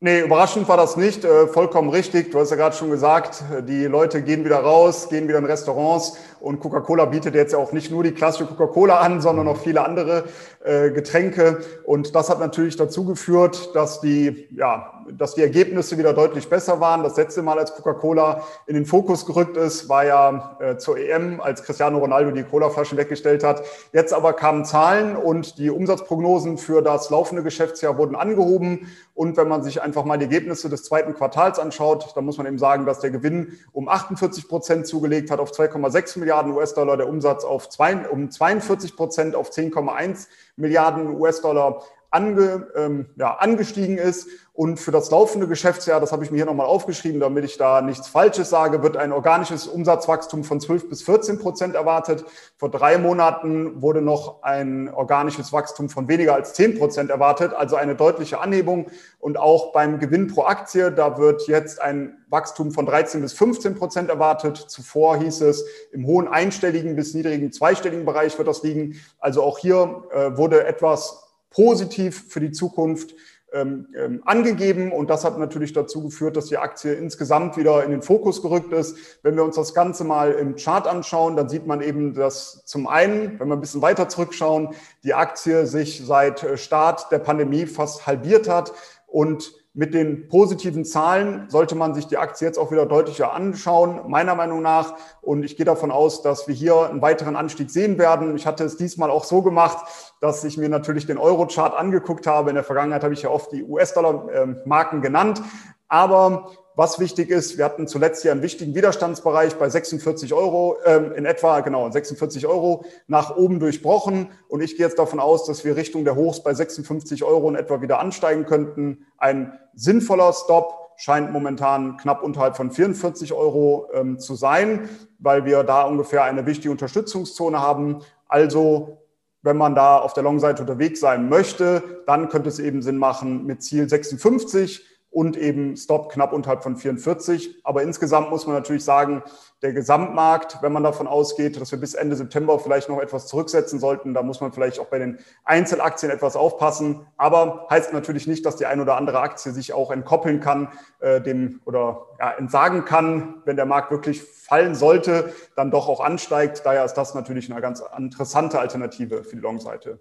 Nee, 0.01 0.21
überraschend 0.21 0.69
war 0.69 0.77
das 0.77 0.97
nicht. 0.97 1.25
Äh, 1.25 1.49
vollkommen 1.49 1.89
richtig. 1.91 2.31
Du 2.31 2.39
hast 2.39 2.51
ja 2.51 2.57
gerade 2.57 2.77
schon 2.77 2.91
gesagt, 2.91 3.43
die 3.67 3.85
Leute 3.87 4.23
gehen 4.23 4.45
wieder 4.45 4.59
raus, 4.61 5.09
gehen 5.09 5.27
wieder 5.27 5.39
in 5.39 5.45
Restaurants 5.45 6.17
und 6.39 6.61
Coca-Cola 6.61 7.07
bietet 7.07 7.35
jetzt 7.35 7.53
auch 7.53 7.73
nicht 7.73 7.91
nur 7.91 8.05
die 8.05 8.13
klassische 8.13 8.47
Coca-Cola 8.47 8.99
an, 9.01 9.21
sondern 9.21 9.49
auch 9.49 9.57
viele 9.57 9.85
andere 9.85 10.27
äh, 10.69 10.91
Getränke. 10.91 11.61
Und 11.85 12.15
das 12.15 12.29
hat 12.29 12.41
natürlich 12.41 12.77
dazu 12.77 13.07
geführt, 13.07 13.75
dass 13.75 14.03
die, 14.03 14.49
ja, 14.55 15.03
dass 15.11 15.35
die 15.35 15.41
Ergebnisse 15.41 15.97
wieder 15.97 16.13
deutlich 16.13 16.51
besser 16.51 16.79
waren. 16.79 17.03
Das 17.03 17.17
letzte 17.17 17.41
Mal, 17.41 17.59
als 17.59 17.75
Coca-Cola 17.75 18.43
in 18.67 18.75
den 18.75 18.85
Fokus 18.85 19.25
gerückt 19.25 19.57
ist, 19.57 19.89
war 19.89 20.05
ja 20.05 20.59
äh, 20.61 20.77
zur 20.77 20.99
EM, 20.99 21.41
als 21.41 21.63
Cristiano 21.63 21.97
Ronaldo 21.99 22.33
die 22.33 22.43
Cola-Flaschen 22.43 22.99
weggestellt 22.99 23.45
hat. 23.45 23.63
Jetzt 23.95 24.13
aber 24.13 24.35
kamen 24.35 24.67
Zahlen 24.67 25.17
und 25.17 25.57
die 25.57 25.71
Umsatzprognosen 25.71 26.59
für 26.59 26.83
das 26.83 27.09
laufende 27.09 27.43
Geschäftsjahr 27.43 27.97
wurden 27.97 28.15
angehoben. 28.15 28.89
Und 29.15 29.37
wenn 29.37 29.49
man 29.49 29.63
sich 29.63 29.81
einfach 29.83 30.05
mal 30.05 30.19
die 30.19 30.27
Ergebnisse 30.27 30.69
des 30.69 30.85
zweiten 30.85 31.15
Quartals 31.15 31.59
anschaut, 31.59 32.13
dann 32.15 32.25
muss 32.25 32.37
man 32.37 32.47
eben 32.47 32.59
sagen, 32.59 32.85
dass 32.85 33.01
der 33.01 33.11
Gewinn 33.11 33.59
um 33.73 33.89
48 33.89 34.47
Prozent 34.47 34.87
zugelegt 34.87 35.31
hat 35.31 35.41
auf 35.41 35.51
2,6 35.51 36.19
Milliarden 36.19 36.53
US-Dollar, 36.53 36.99
der 36.99 37.09
Umsatz 37.09 37.45
auf 37.45 37.69
zwei, 37.69 37.97
um 38.09 38.31
42 38.31 38.95
Prozent 38.95 39.35
auf 39.35 39.51
10,1 39.51 40.29
Milliarden 40.59 41.21
US-Dollar 41.21 41.83
ange, 42.11 42.69
ähm, 42.75 43.07
ja, 43.17 43.35
angestiegen 43.35 43.99
ist. 43.99 44.29
Und 44.59 44.81
für 44.81 44.91
das 44.91 45.09
laufende 45.13 45.47
Geschäftsjahr, 45.47 46.01
das 46.01 46.11
habe 46.11 46.25
ich 46.25 46.33
mir 46.33 46.39
hier 46.39 46.45
nochmal 46.45 46.67
aufgeschrieben, 46.67 47.21
damit 47.21 47.45
ich 47.45 47.59
da 47.59 47.81
nichts 47.81 48.09
Falsches 48.09 48.51
sage, 48.51 48.83
wird 48.83 48.97
ein 48.97 49.13
organisches 49.13 49.69
Umsatzwachstum 49.69 50.43
von 50.43 50.61
12 50.61 50.89
bis 50.89 51.03
14 51.03 51.39
Prozent 51.39 51.77
erwartet. 51.77 52.25
Vor 52.57 52.69
drei 52.69 52.99
Monaten 52.99 53.81
wurde 53.81 54.03
noch 54.03 54.43
ein 54.43 54.93
organisches 54.93 55.53
Wachstum 55.53 55.89
von 55.89 56.09
weniger 56.09 56.35
als 56.35 56.55
10 56.55 56.77
Prozent 56.77 57.11
erwartet, 57.11 57.53
also 57.53 57.77
eine 57.77 57.95
deutliche 57.95 58.41
Anhebung. 58.41 58.87
Und 59.21 59.39
auch 59.39 59.73
beim 59.73 60.01
Gewinn 60.01 60.27
pro 60.27 60.43
Aktie, 60.43 60.91
da 60.91 61.19
wird 61.19 61.47
jetzt 61.47 61.81
ein 61.81 62.19
Wachstum 62.29 62.73
von 62.73 62.85
13 62.85 63.21
bis 63.21 63.35
15 63.35 63.77
Prozent 63.77 64.11
erwartet. 64.11 64.57
Zuvor 64.57 65.19
hieß 65.19 65.43
es, 65.43 65.65
im 65.93 66.05
hohen 66.05 66.27
einstelligen 66.27 66.97
bis 66.97 67.15
niedrigen 67.15 67.53
zweistelligen 67.53 68.05
Bereich 68.05 68.37
wird 68.39 68.49
das 68.49 68.65
liegen. 68.65 69.01
Also 69.21 69.45
auch 69.45 69.59
hier 69.59 70.03
äh, 70.13 70.37
wurde 70.37 70.67
etwas 70.67 71.28
positiv 71.51 72.27
für 72.29 72.41
die 72.41 72.53
Zukunft 72.53 73.15
ähm, 73.51 73.87
ähm, 73.97 74.23
angegeben 74.27 74.93
und 74.93 75.09
das 75.09 75.25
hat 75.25 75.39
natürlich 75.39 75.73
dazu 75.73 76.03
geführt, 76.03 76.37
dass 76.37 76.47
die 76.47 76.59
Aktie 76.59 76.93
insgesamt 76.93 77.57
wieder 77.57 77.83
in 77.83 77.91
den 77.91 78.03
Fokus 78.03 78.43
gerückt 78.43 78.75
ist. 78.75 78.99
Wenn 79.23 79.37
wir 79.37 79.45
uns 79.45 79.57
das 79.57 79.73
Ganze 79.73 80.05
mal 80.05 80.33
im 80.33 80.57
Chart 80.57 80.87
anschauen, 80.87 81.35
dann 81.35 81.49
sieht 81.49 81.67
man 81.67 81.81
eben, 81.81 82.13
dass 82.13 82.63
zum 82.67 82.87
einen, 82.87 83.41
wenn 83.41 83.49
wir 83.49 83.57
ein 83.57 83.61
bisschen 83.61 83.81
weiter 83.81 84.11
zurückschauen, 84.11 84.75
die 85.03 85.15
Aktie 85.15 85.67
sich 85.67 86.05
seit 86.05 86.43
äh, 86.43 86.59
Start 86.59 87.11
der 87.11 87.21
Pandemie 87.21 87.65
fast 87.65 88.07
halbiert 88.07 88.51
hat 88.51 88.75
und 89.07 89.55
mit 89.79 89.95
den 89.95 90.27
positiven 90.27 90.85
Zahlen 90.85 91.45
sollte 91.51 91.77
man 91.77 91.95
sich 91.95 92.09
die 92.09 92.19
Aktie 92.19 92.45
jetzt 92.49 92.59
auch 92.59 92.73
wieder 92.73 92.85
deutlicher 92.85 93.33
anschauen, 93.33 94.01
meiner 94.09 94.35
Meinung 94.35 94.61
nach. 94.61 94.95
Und 95.23 95.45
ich 95.45 95.57
gehe 95.57 95.65
davon 95.65 95.93
aus, 95.93 96.21
dass 96.21 96.49
wir 96.49 96.55
hier 96.57 96.91
einen 96.91 97.01
weiteren 97.01 97.37
Anstieg 97.37 97.71
sehen 97.71 97.97
werden. 97.97 98.35
Ich 98.35 98.45
hatte 98.45 98.65
es 98.65 98.77
diesmal 98.77 99.09
auch 99.09 99.23
so 99.23 99.41
gemacht, 99.41 99.87
dass 100.21 100.43
ich 100.43 100.59
mir 100.59 100.69
natürlich 100.69 101.07
den 101.07 101.17
Euro-Chart 101.17 101.77
angeguckt 101.77 102.27
habe. 102.27 102.51
In 102.51 102.57
der 102.57 102.65
Vergangenheit 102.65 103.05
habe 103.05 103.15
ich 103.15 103.23
ja 103.23 103.31
oft 103.31 103.53
die 103.53 103.63
US-Dollar-Marken 103.63 105.01
genannt. 105.01 105.43
Aber 105.87 106.51
was 106.79 107.01
wichtig 107.01 107.29
ist, 107.29 107.59
wir 107.59 107.65
hatten 107.65 107.89
zuletzt 107.89 108.23
ja 108.23 108.31
einen 108.31 108.41
wichtigen 108.41 108.73
Widerstandsbereich 108.73 109.57
bei 109.57 109.69
46 109.69 110.33
Euro, 110.33 110.77
äh, 110.85 111.11
in 111.17 111.27
etwa, 111.27 111.59
genau, 111.59 111.91
46 111.91 112.47
Euro 112.47 112.85
nach 113.09 113.37
oben 113.37 113.59
durchbrochen. 113.59 114.29
Und 114.47 114.61
ich 114.61 114.77
gehe 114.77 114.87
jetzt 114.87 114.97
davon 114.97 115.19
aus, 115.19 115.45
dass 115.45 115.65
wir 115.65 115.75
Richtung 115.75 116.05
der 116.05 116.15
Hochs 116.15 116.41
bei 116.41 116.55
56 116.55 117.25
Euro 117.25 117.49
in 117.49 117.57
etwa 117.57 117.83
wieder 117.83 117.99
ansteigen 117.99 118.47
könnten. 118.47 119.07
Ein 119.17 119.59
sinnvoller 119.75 120.33
Stop 120.33 120.93
scheint 120.95 121.33
momentan 121.33 121.97
knapp 121.97 122.23
unterhalb 122.23 122.57
von 122.57 122.71
44 122.71 123.33
Euro 123.33 123.89
ähm, 123.93 124.21
zu 124.21 124.37
sein, 124.37 124.89
weil 125.19 125.45
wir 125.45 125.65
da 125.65 125.83
ungefähr 125.83 126.23
eine 126.23 126.47
wichtige 126.47 126.71
Unterstützungszone 126.71 127.61
haben. 127.61 128.03
Also 128.29 128.99
wenn 129.43 129.57
man 129.57 129.75
da 129.75 129.99
auf 129.99 130.13
der 130.13 130.23
Long-Seite 130.23 130.63
unterwegs 130.63 131.01
sein 131.01 131.29
möchte, 131.29 132.05
dann 132.07 132.29
könnte 132.29 132.49
es 132.49 132.61
eben 132.61 132.83
Sinn 132.83 132.99
machen, 132.99 133.47
mit 133.47 133.65
Ziel 133.65 133.89
56 133.89 134.98
und 135.11 135.37
eben 135.37 135.77
Stop 135.77 136.11
knapp 136.13 136.33
unterhalb 136.33 136.63
von 136.63 136.77
44. 136.77 137.61
Aber 137.65 137.83
insgesamt 137.83 138.31
muss 138.31 138.47
man 138.47 138.55
natürlich 138.55 138.85
sagen, 138.85 139.23
der 139.63 139.73
Gesamtmarkt, 139.73 140.59
wenn 140.61 140.73
man 140.73 140.83
davon 140.83 141.07
ausgeht, 141.07 141.61
dass 141.61 141.73
wir 141.73 141.81
bis 141.81 141.95
Ende 141.95 142.15
September 142.15 142.59
vielleicht 142.59 142.89
noch 142.89 143.01
etwas 143.01 143.27
zurücksetzen 143.27 143.81
sollten, 143.81 144.15
da 144.15 144.23
muss 144.23 144.41
man 144.41 144.53
vielleicht 144.53 144.79
auch 144.79 144.87
bei 144.87 144.99
den 144.99 145.19
Einzelaktien 145.45 146.13
etwas 146.13 146.37
aufpassen. 146.37 147.07
Aber 147.17 147.67
heißt 147.71 147.93
natürlich 147.93 148.27
nicht, 148.27 148.47
dass 148.47 148.57
die 148.57 148.67
ein 148.67 148.81
oder 148.81 148.97
andere 148.97 149.21
Aktie 149.21 149.53
sich 149.53 149.73
auch 149.73 149.91
entkoppeln 149.91 150.41
kann, 150.41 150.69
äh, 151.01 151.21
dem 151.21 151.61
oder 151.65 152.07
ja, 152.19 152.33
entsagen 152.33 152.85
kann, 152.85 153.43
wenn 153.45 153.57
der 153.57 153.67
Markt 153.67 153.91
wirklich 153.91 154.23
fallen 154.23 154.75
sollte, 154.75 155.33
dann 155.57 155.71
doch 155.71 155.89
auch 155.89 156.01
ansteigt. 156.01 156.63
Daher 156.65 156.85
ist 156.85 156.95
das 156.95 157.15
natürlich 157.15 157.51
eine 157.51 157.61
ganz 157.61 157.83
interessante 157.97 158.61
Alternative 158.61 159.25
für 159.25 159.37
die 159.37 159.43
Long-Seite. 159.43 159.99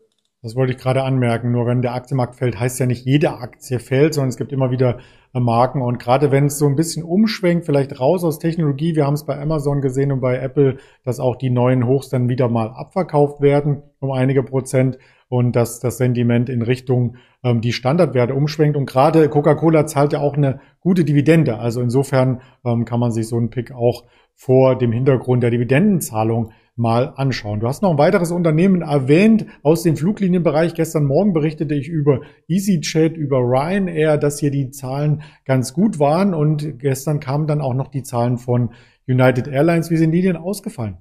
Das 0.48 0.56
wollte 0.56 0.72
ich 0.72 0.80
gerade 0.80 1.04
anmerken. 1.04 1.52
Nur 1.52 1.66
wenn 1.66 1.82
der 1.82 1.94
Aktienmarkt 1.94 2.36
fällt, 2.36 2.58
heißt 2.58 2.80
ja 2.80 2.86
nicht 2.86 3.06
jede 3.06 3.32
Aktie 3.32 3.80
fällt, 3.80 4.14
sondern 4.14 4.30
es 4.30 4.38
gibt 4.38 4.54
immer 4.54 4.72
wieder 4.72 5.00
äh, 5.34 5.42
Marken. 5.42 5.82
Und 5.82 6.00
gerade 6.00 6.32
wenn 6.32 6.46
es 6.46 6.58
so 6.58 6.68
ein 6.68 6.78
bisschen 6.78 7.04
umschwenkt, 7.04 7.66
vielleicht 7.66 8.00
raus 8.00 8.24
aus 8.24 8.40
Technologie, 8.40 8.96
wir 8.96 9.06
haben 9.06 9.16
es 9.16 9.26
bei 9.26 9.38
Amazon 9.38 9.82
gesehen 9.82 10.14
und 10.14 10.22
bei 10.22 10.38
Apple, 10.38 10.78
dass 11.04 11.20
auch 11.20 11.36
die 11.36 11.50
neuen 11.50 11.86
Hochs 11.86 12.08
dann 12.08 12.30
wieder 12.30 12.48
mal 12.48 12.70
abverkauft 12.70 13.42
werden 13.42 13.84
um 14.00 14.14
einige 14.14 14.42
Prozent 14.42 14.98
und 15.28 15.54
dass 15.54 15.82
das 15.82 15.98
Sentiment 15.98 16.48
in 16.48 16.62
Richtung 16.62 17.18
ähm, 17.44 17.60
die 17.60 17.74
Standardwerte 17.74 18.34
umschwenkt. 18.34 18.78
Und 18.78 18.86
gerade 18.86 19.28
Coca-Cola 19.28 19.86
zahlt 19.86 20.14
ja 20.14 20.22
auch 20.22 20.38
eine 20.38 20.62
gute 20.80 21.04
Dividende. 21.04 21.60
Also 21.60 21.82
insofern 21.82 22.40
ähm, 22.64 22.86
kann 22.86 23.02
man 23.02 23.12
sich 23.12 23.28
so 23.28 23.36
einen 23.36 23.50
Pick 23.50 23.74
auch 23.74 24.06
vor 24.34 24.78
dem 24.78 24.94
Hintergrund 24.94 25.44
der 25.44 25.52
Dividendenzahlung 25.52 26.54
mal 26.78 27.14
anschauen. 27.16 27.60
Du 27.60 27.68
hast 27.68 27.82
noch 27.82 27.92
ein 27.92 27.98
weiteres 27.98 28.32
Unternehmen 28.32 28.82
erwähnt 28.82 29.46
aus 29.64 29.84
dem 29.84 29.98
Fluglinienbereich. 29.98 30.76
Gestern 30.76 31.06
Morgen 31.06 31.34
berichtete 31.34 31.76
ich 31.76 31.90
über 31.90 32.22
EasyJet, 32.48 33.18
über 33.18 33.40
Ryanair, 33.40 34.18
dass 34.18 34.40
hier 34.40 34.52
die 34.52 34.70
Zahlen 34.70 35.24
ganz 35.46 35.74
gut 35.74 36.00
waren 36.00 36.34
und 36.34 36.80
gestern 36.80 37.20
kamen 37.20 37.48
dann 37.48 37.62
auch 37.62 37.74
noch 37.74 37.88
die 37.88 38.04
Zahlen 38.04 38.38
von 38.38 38.70
United 39.08 39.48
Airlines. 39.48 39.90
Wie 39.90 39.98
sind 39.98 40.12
die 40.12 40.22
denn 40.22 40.38
ausgefallen? 40.38 40.98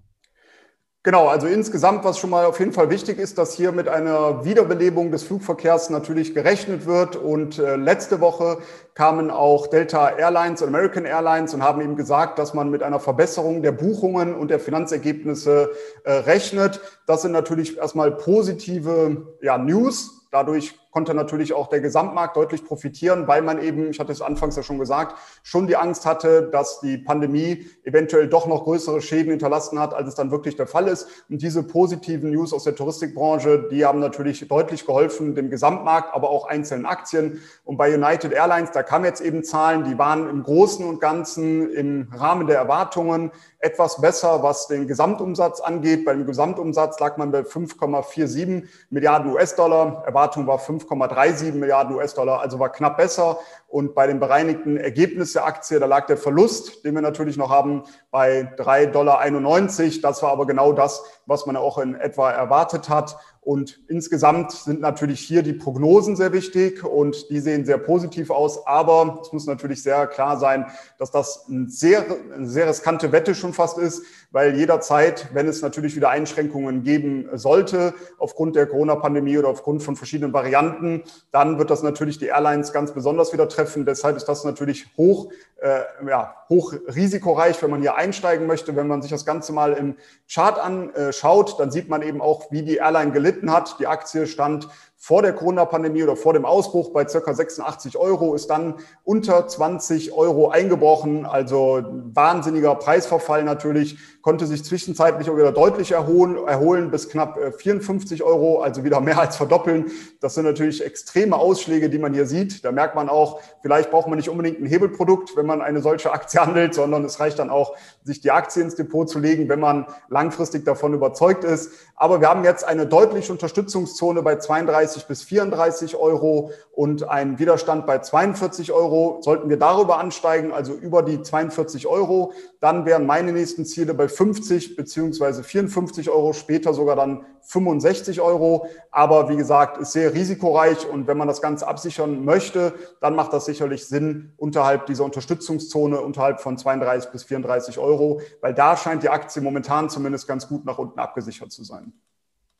Genau, 1.07 1.29
also 1.29 1.47
insgesamt, 1.47 2.03
was 2.03 2.19
schon 2.19 2.31
mal 2.31 2.47
auf 2.47 2.59
jeden 2.59 2.73
Fall 2.73 2.91
wichtig 2.91 3.21
ist, 3.21 3.39
dass 3.39 3.55
hier 3.55 3.71
mit 3.71 3.87
einer 3.87 4.45
Wiederbelebung 4.45 5.13
des 5.13 5.23
Flugverkehrs 5.23 5.89
natürlich 5.89 6.35
gerechnet 6.35 6.85
wird. 6.85 7.15
Und 7.15 7.61
äh, 7.61 7.77
letzte 7.77 8.21
Woche 8.21 8.59
kamen 8.95 9.31
auch 9.31 9.69
Delta 9.69 10.09
Airlines 10.09 10.63
und 10.63 10.69
American 10.75 11.05
Airlines 11.05 11.55
und 11.55 11.63
haben 11.63 11.81
eben 11.81 11.95
gesagt, 11.95 12.41
dass 12.41 12.55
man 12.55 12.71
mit 12.71 12.83
einer 12.83 12.99
Verbesserung 12.99 13.63
der 13.63 13.71
Buchungen 13.71 14.35
und 14.35 14.51
der 14.51 14.59
Finanzergebnisse 14.59 15.71
äh, 16.03 16.11
rechnet. 16.11 16.81
Das 17.07 17.23
sind 17.23 17.31
natürlich 17.31 17.79
erstmal 17.79 18.11
positive 18.11 19.29
ja, 19.41 19.59
News. 19.59 20.27
Dadurch 20.33 20.75
konnte 20.97 21.13
natürlich 21.13 21.53
auch 21.53 21.67
der 21.67 21.83
Gesamtmarkt 21.83 22.39
deutlich 22.39 22.65
profitieren, 22.65 23.29
weil 23.29 23.43
man 23.43 23.61
eben, 23.61 23.91
ich 23.91 24.01
hatte 24.01 24.13
es 24.13 24.23
anfangs 24.23 24.57
ja 24.57 24.63
schon 24.63 24.79
gesagt, 24.79 25.19
schon 25.43 25.67
die 25.67 25.77
Angst 25.77 26.07
hatte, 26.07 26.49
dass 26.51 26.81
die 26.81 26.97
Pandemie 26.97 27.67
eventuell 27.85 28.29
doch 28.29 28.47
noch 28.47 28.65
größere 28.65 29.03
Schäden 29.03 29.29
hinterlassen 29.29 29.79
hat, 29.79 29.93
als 29.93 30.09
es 30.09 30.15
dann 30.15 30.31
wirklich 30.31 30.57
der 30.57 30.67
Fall 30.67 30.89
ist. 30.89 31.07
Und 31.29 31.43
diese 31.43 31.65
positiven 31.65 32.31
News 32.31 32.55
aus 32.55 32.65
der 32.65 32.75
Touristikbranche, 32.75 33.69
die 33.71 33.85
haben 33.85 34.01
natürlich 34.01 34.49
deutlich 34.49 34.87
geholfen, 34.87 35.35
dem 35.35 35.51
Gesamtmarkt, 35.51 36.15
aber 36.15 36.31
auch 36.31 36.47
einzelnen 36.47 36.87
Aktien. 36.87 37.43
Und 37.67 37.77
bei 37.77 37.95
United 37.95 38.33
Airlines, 38.33 38.71
da 38.71 38.83
kamen 38.83 39.05
jetzt 39.05 39.21
eben 39.21 39.45
Zahlen, 39.45 39.85
die 39.85 39.99
waren 39.99 40.31
im 40.31 40.45
Großen 40.45 40.83
und 40.83 40.99
Ganzen 40.99 41.71
im 41.75 42.09
Rahmen 42.17 42.47
der 42.47 42.57
Erwartungen 42.57 43.33
etwas 43.59 44.01
besser, 44.01 44.43
was 44.43 44.69
den 44.69 44.87
Gesamtumsatz 44.87 45.61
angeht. 45.61 46.07
Beim 46.07 46.25
Gesamtumsatz 46.25 46.99
lag 47.01 47.19
man 47.19 47.33
bei 47.33 47.41
5,47 47.41 48.65
Milliarden 48.89 49.33
US-Dollar. 49.33 50.05
Erwartung 50.07 50.47
war 50.47 50.59
5, 50.59 50.86
5,37 50.87 51.53
Milliarden 51.53 51.97
US-Dollar, 51.97 52.41
also 52.41 52.59
war 52.59 52.71
knapp 52.71 52.97
besser. 52.97 53.39
Und 53.69 53.95
bei 53.95 54.07
den 54.07 54.21
bereinigten 54.21 54.77
Ergebnissen 54.77 55.35
der 55.35 55.47
Aktie, 55.47 55.79
da 55.79 55.87
lag 55.87 56.07
der 56.07 56.17
Verlust, 56.17 56.85
den 56.85 56.95
wir 56.95 57.03
natürlich 57.03 57.37
noch 57.37 57.51
haben, 57.51 57.83
bei 58.11 58.53
3,91 58.57 58.93
Dollar. 58.93 60.03
Das 60.03 60.23
war 60.23 60.31
aber 60.31 60.47
genau 60.47 60.73
das, 60.73 61.05
was 61.27 61.47
man 61.47 61.57
auch 61.57 61.79
in 61.79 61.95
etwa 61.95 62.31
erwartet 62.31 62.89
hat. 62.89 63.17
Und 63.47 63.79
insgesamt 63.87 64.51
sind 64.51 64.81
natürlich 64.81 65.21
hier 65.21 65.45
die 65.45 65.53
Prognosen 65.53 66.17
sehr 66.17 66.33
wichtig 66.33 66.83
und 66.83 67.31
die 67.31 67.39
sehen 67.39 67.65
sehr 67.65 67.79
positiv 67.79 68.31
aus. 68.31 68.67
Aber 68.67 69.21
es 69.23 69.33
muss 69.33 69.47
natürlich 69.47 69.85
sehr 69.85 70.09
klar 70.09 70.37
sein, 70.41 70.67
dass 70.99 71.13
das 71.13 71.47
ein 71.49 71.69
sehr, 71.69 72.05
eine 72.35 72.49
sehr 72.49 72.69
riskante 72.69 73.13
Wette 73.13 73.37
schon 73.37 73.53
fast 73.53 73.79
ist, 73.79 74.03
weil 74.33 74.57
jederzeit, 74.57 75.29
wenn 75.33 75.47
es 75.47 75.63
natürlich 75.63 75.95
wieder 75.95 76.11
Einschränkungen 76.11 76.83
geben 76.83 77.29
sollte, 77.35 77.95
aufgrund 78.19 78.57
der 78.57 78.67
Corona-Pandemie 78.67 79.39
oder 79.39 79.49
aufgrund 79.49 79.85
von 79.85 79.95
verschiedenen 79.95 80.33
Varianten, 80.33 81.05
dann 81.31 81.61
wird 81.61 81.71
das 81.71 81.85
natürlich 81.85 82.19
die 82.19 82.27
Airlines 82.27 82.73
ganz 82.73 82.93
besonders 82.95 83.33
wieder 83.33 83.49
treffen. 83.49 83.87
Deshalb 83.87 84.17
ist 84.17 84.25
das 84.25 84.43
natürlich 84.43 84.89
hoch, 84.97 85.31
äh, 85.59 85.83
ja, 86.07 86.35
hoch 86.49 86.75
risikoreich, 86.89 87.63
wenn 87.63 87.71
man 87.71 87.81
hier 87.81 87.95
einsteigen 87.95 88.49
möchte. 88.49 88.75
Wenn 88.75 88.89
man 88.89 89.03
sich 89.03 89.11
das 89.13 89.25
Ganze 89.25 89.53
mal 89.53 89.73
im 89.73 89.95
Chart 90.29 90.59
anschaut, 90.59 91.61
dann 91.61 91.71
sieht 91.71 91.89
man 91.89 92.03
eben 92.03 92.21
auch, 92.21 92.51
wie 92.51 92.63
die 92.63 92.77
Airline 92.77 93.13
gelitten 93.13 93.36
gelitten 93.37 93.51
hat. 93.51 93.79
Die 93.79 93.87
Aktie 93.87 94.27
stand 94.27 94.69
vor 94.99 95.23
der 95.23 95.35
Corona-Pandemie 95.35 96.03
oder 96.03 96.17
vor 96.17 96.33
dem 96.33 96.45
Ausbruch 96.45 96.91
bei 96.91 97.07
circa 97.07 97.33
86 97.33 97.97
Euro, 97.99 98.35
ist 98.35 98.49
dann 98.49 98.75
unter 99.05 99.47
20 99.47 100.13
Euro 100.13 100.49
eingebrochen. 100.49 101.27
Also 101.27 101.85
wahnsinniger 102.15 102.75
Preisverfall 102.75 103.45
natürlich, 103.45 103.99
konnte 104.23 104.47
sich 104.47 104.65
zwischenzeitlich 104.65 105.31
auch 105.31 105.37
wieder 105.37 105.53
deutlich 105.53 105.93
erholen, 105.93 106.37
erholen 106.49 106.91
bis 106.91 107.09
knapp 107.09 107.39
54 107.59 108.21
äh, 108.21 108.23
Euro, 108.25 108.61
also 108.63 108.83
wieder 108.83 109.01
mehr 109.01 109.21
als 109.21 109.37
verdoppeln. 109.37 109.93
Das 110.21 110.35
sind 110.35 110.45
natürlich 110.45 110.85
extreme 110.85 111.37
Ausschläge, 111.37 111.91
die 111.91 111.99
man 111.99 112.15
hier 112.15 112.27
sieht. 112.27 112.65
Da 112.65 112.73
merkt 112.73 112.97
man 112.97 113.09
auch, 113.09 113.41
vielleicht 113.63 113.91
braucht 113.91 114.09
man 114.09 114.17
nicht 114.17 114.31
unbedingt 114.31 114.61
ein 114.61 114.67
Hebelprodukt, 114.67 115.37
wenn 115.37 115.47
man 115.47 115.61
eine 115.61 115.83
solche 115.83 116.11
Aktie 116.11 116.41
handelt, 116.45 116.75
sondern 116.75 117.05
es 117.05 117.21
reicht 117.21 117.39
dann 117.39 117.51
auch, 117.51 117.77
sich 118.03 118.21
die 118.21 118.31
Aktie 118.31 118.63
ins 118.63 118.75
Depot 118.75 119.09
zu 119.09 119.19
legen, 119.19 119.49
wenn 119.49 119.61
man 119.61 119.87
langfristig 120.09 120.65
davon 120.65 120.95
überzeugt 120.95 121.45
ist. 121.45 121.71
Aber 121.95 122.21
wir 122.21 122.29
haben 122.29 122.45
jetzt 122.45 122.65
eine 122.65 122.87
deutliche 122.87 123.31
Unterstützungszone 123.31 124.23
bei 124.23 124.37
32 124.37 124.86
32 124.87 125.07
bis 125.07 125.23
34 125.25 125.97
Euro 125.97 126.53
und 126.73 127.09
ein 127.09 127.39
Widerstand 127.39 127.87
bei 127.87 127.99
42 127.99 128.73
Euro. 128.73 129.19
Sollten 129.23 129.49
wir 129.49 129.59
darüber 129.59 129.99
ansteigen, 129.99 130.53
also 130.53 130.75
über 130.75 131.03
die 131.03 131.23
42 131.23 131.87
Euro, 131.87 132.33
dann 132.61 132.87
wären 132.87 133.07
meine 133.07 133.33
nächsten 133.33 133.65
Ziele 133.65 133.95
bei 133.95 134.09
50 134.09 134.77
beziehungsweise 134.77 135.43
54 135.43 136.11
Euro, 136.11 136.33
später 136.33 136.75
sogar 136.75 136.97
dann 136.97 137.25
65 137.43 138.21
Euro. 138.21 138.67
Aber 138.91 139.29
wie 139.29 139.37
gesagt, 139.37 139.79
ist 139.79 139.93
sehr 139.93 140.15
risikoreich 140.15 140.89
und 140.89 141.07
wenn 141.07 141.19
man 141.19 141.29
das 141.29 141.43
Ganze 141.43 141.67
absichern 141.67 142.25
möchte, 142.25 142.75
dann 143.01 143.15
macht 143.15 143.33
das 143.33 143.47
sicherlich 143.47 143.87
Sinn 143.87 144.33
unterhalb 144.37 144.87
dieser 144.87 145.05
Unterstützungszone, 145.05 146.01
unterhalb 146.01 146.41
von 146.41 146.57
32 146.57 147.11
bis 147.11 147.25
34 147.25 147.79
Euro, 147.79 148.21
weil 148.41 148.55
da 148.55 148.77
scheint 148.77 149.03
die 149.03 149.09
Aktie 149.09 149.43
momentan 149.43 149.91
zumindest 149.91 150.27
ganz 150.29 150.49
gut 150.49 150.65
nach 150.65 150.79
unten 150.79 150.99
abgesichert 150.99 151.53
zu 151.53 151.65
sein. 151.65 151.93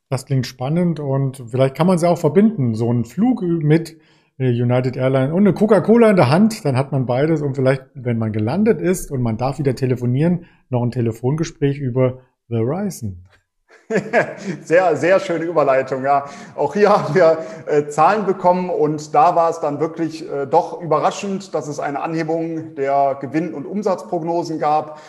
Das 0.09 0.25
klingt 0.25 0.47
spannend 0.47 1.01
und 1.01 1.43
vielleicht 1.49 1.77
kann 1.77 1.89
man 1.89 1.99
sie 1.99 2.09
auch 2.09 2.19
verbinden. 2.19 2.75
So 2.75 2.93
ein 2.93 3.05
Flug 3.05 3.43
mit 3.43 3.99
äh, 4.39 4.51
United 4.51 4.97
Airlines 4.97 5.33
und 5.33 5.41
eine 5.41 5.53
Coca-Cola 5.53 6.11
in 6.11 6.17
der 6.17 6.31
Hand, 6.31 6.65
dann 6.65 6.77
hat 6.77 6.93
man 6.93 7.07
beides 7.07 7.43
und 7.43 7.57
vielleicht, 7.57 7.85
wenn 7.95 8.19
man 8.19 8.33
gelandet 8.33 8.81
ist 8.81 9.11
und 9.11 9.21
man 9.21 9.37
darf 9.37 9.59
wieder 9.59 9.75
telefonieren, 9.75 10.47
noch 10.69 10.83
ein 10.83 10.93
Telefongespräch 10.93 11.79
über 11.79 12.21
Verizon. 12.49 13.25
sehr, 14.65 14.97
sehr 14.97 15.21
schöne 15.21 15.45
Überleitung, 15.45 16.03
ja. 16.05 16.25
Auch 16.57 16.75
hier 16.75 16.91
haben 16.91 17.15
wir 17.15 17.39
äh, 17.67 17.87
Zahlen 17.89 18.27
bekommen 18.27 18.69
und 18.69 19.15
da 19.15 19.37
war 19.37 19.51
es 19.51 19.61
dann 19.61 19.81
wirklich 19.81 20.29
äh, 20.29 20.47
doch 20.47 20.81
überraschend, 20.81 21.55
dass 21.55 21.69
es 21.69 21.79
eine 21.79 22.01
Anhebung 22.01 22.75
der 22.75 23.17
Gewinn- 23.21 23.55
und 23.55 23.65
Umsatzprognosen 23.65 24.59
gab. 24.59 25.01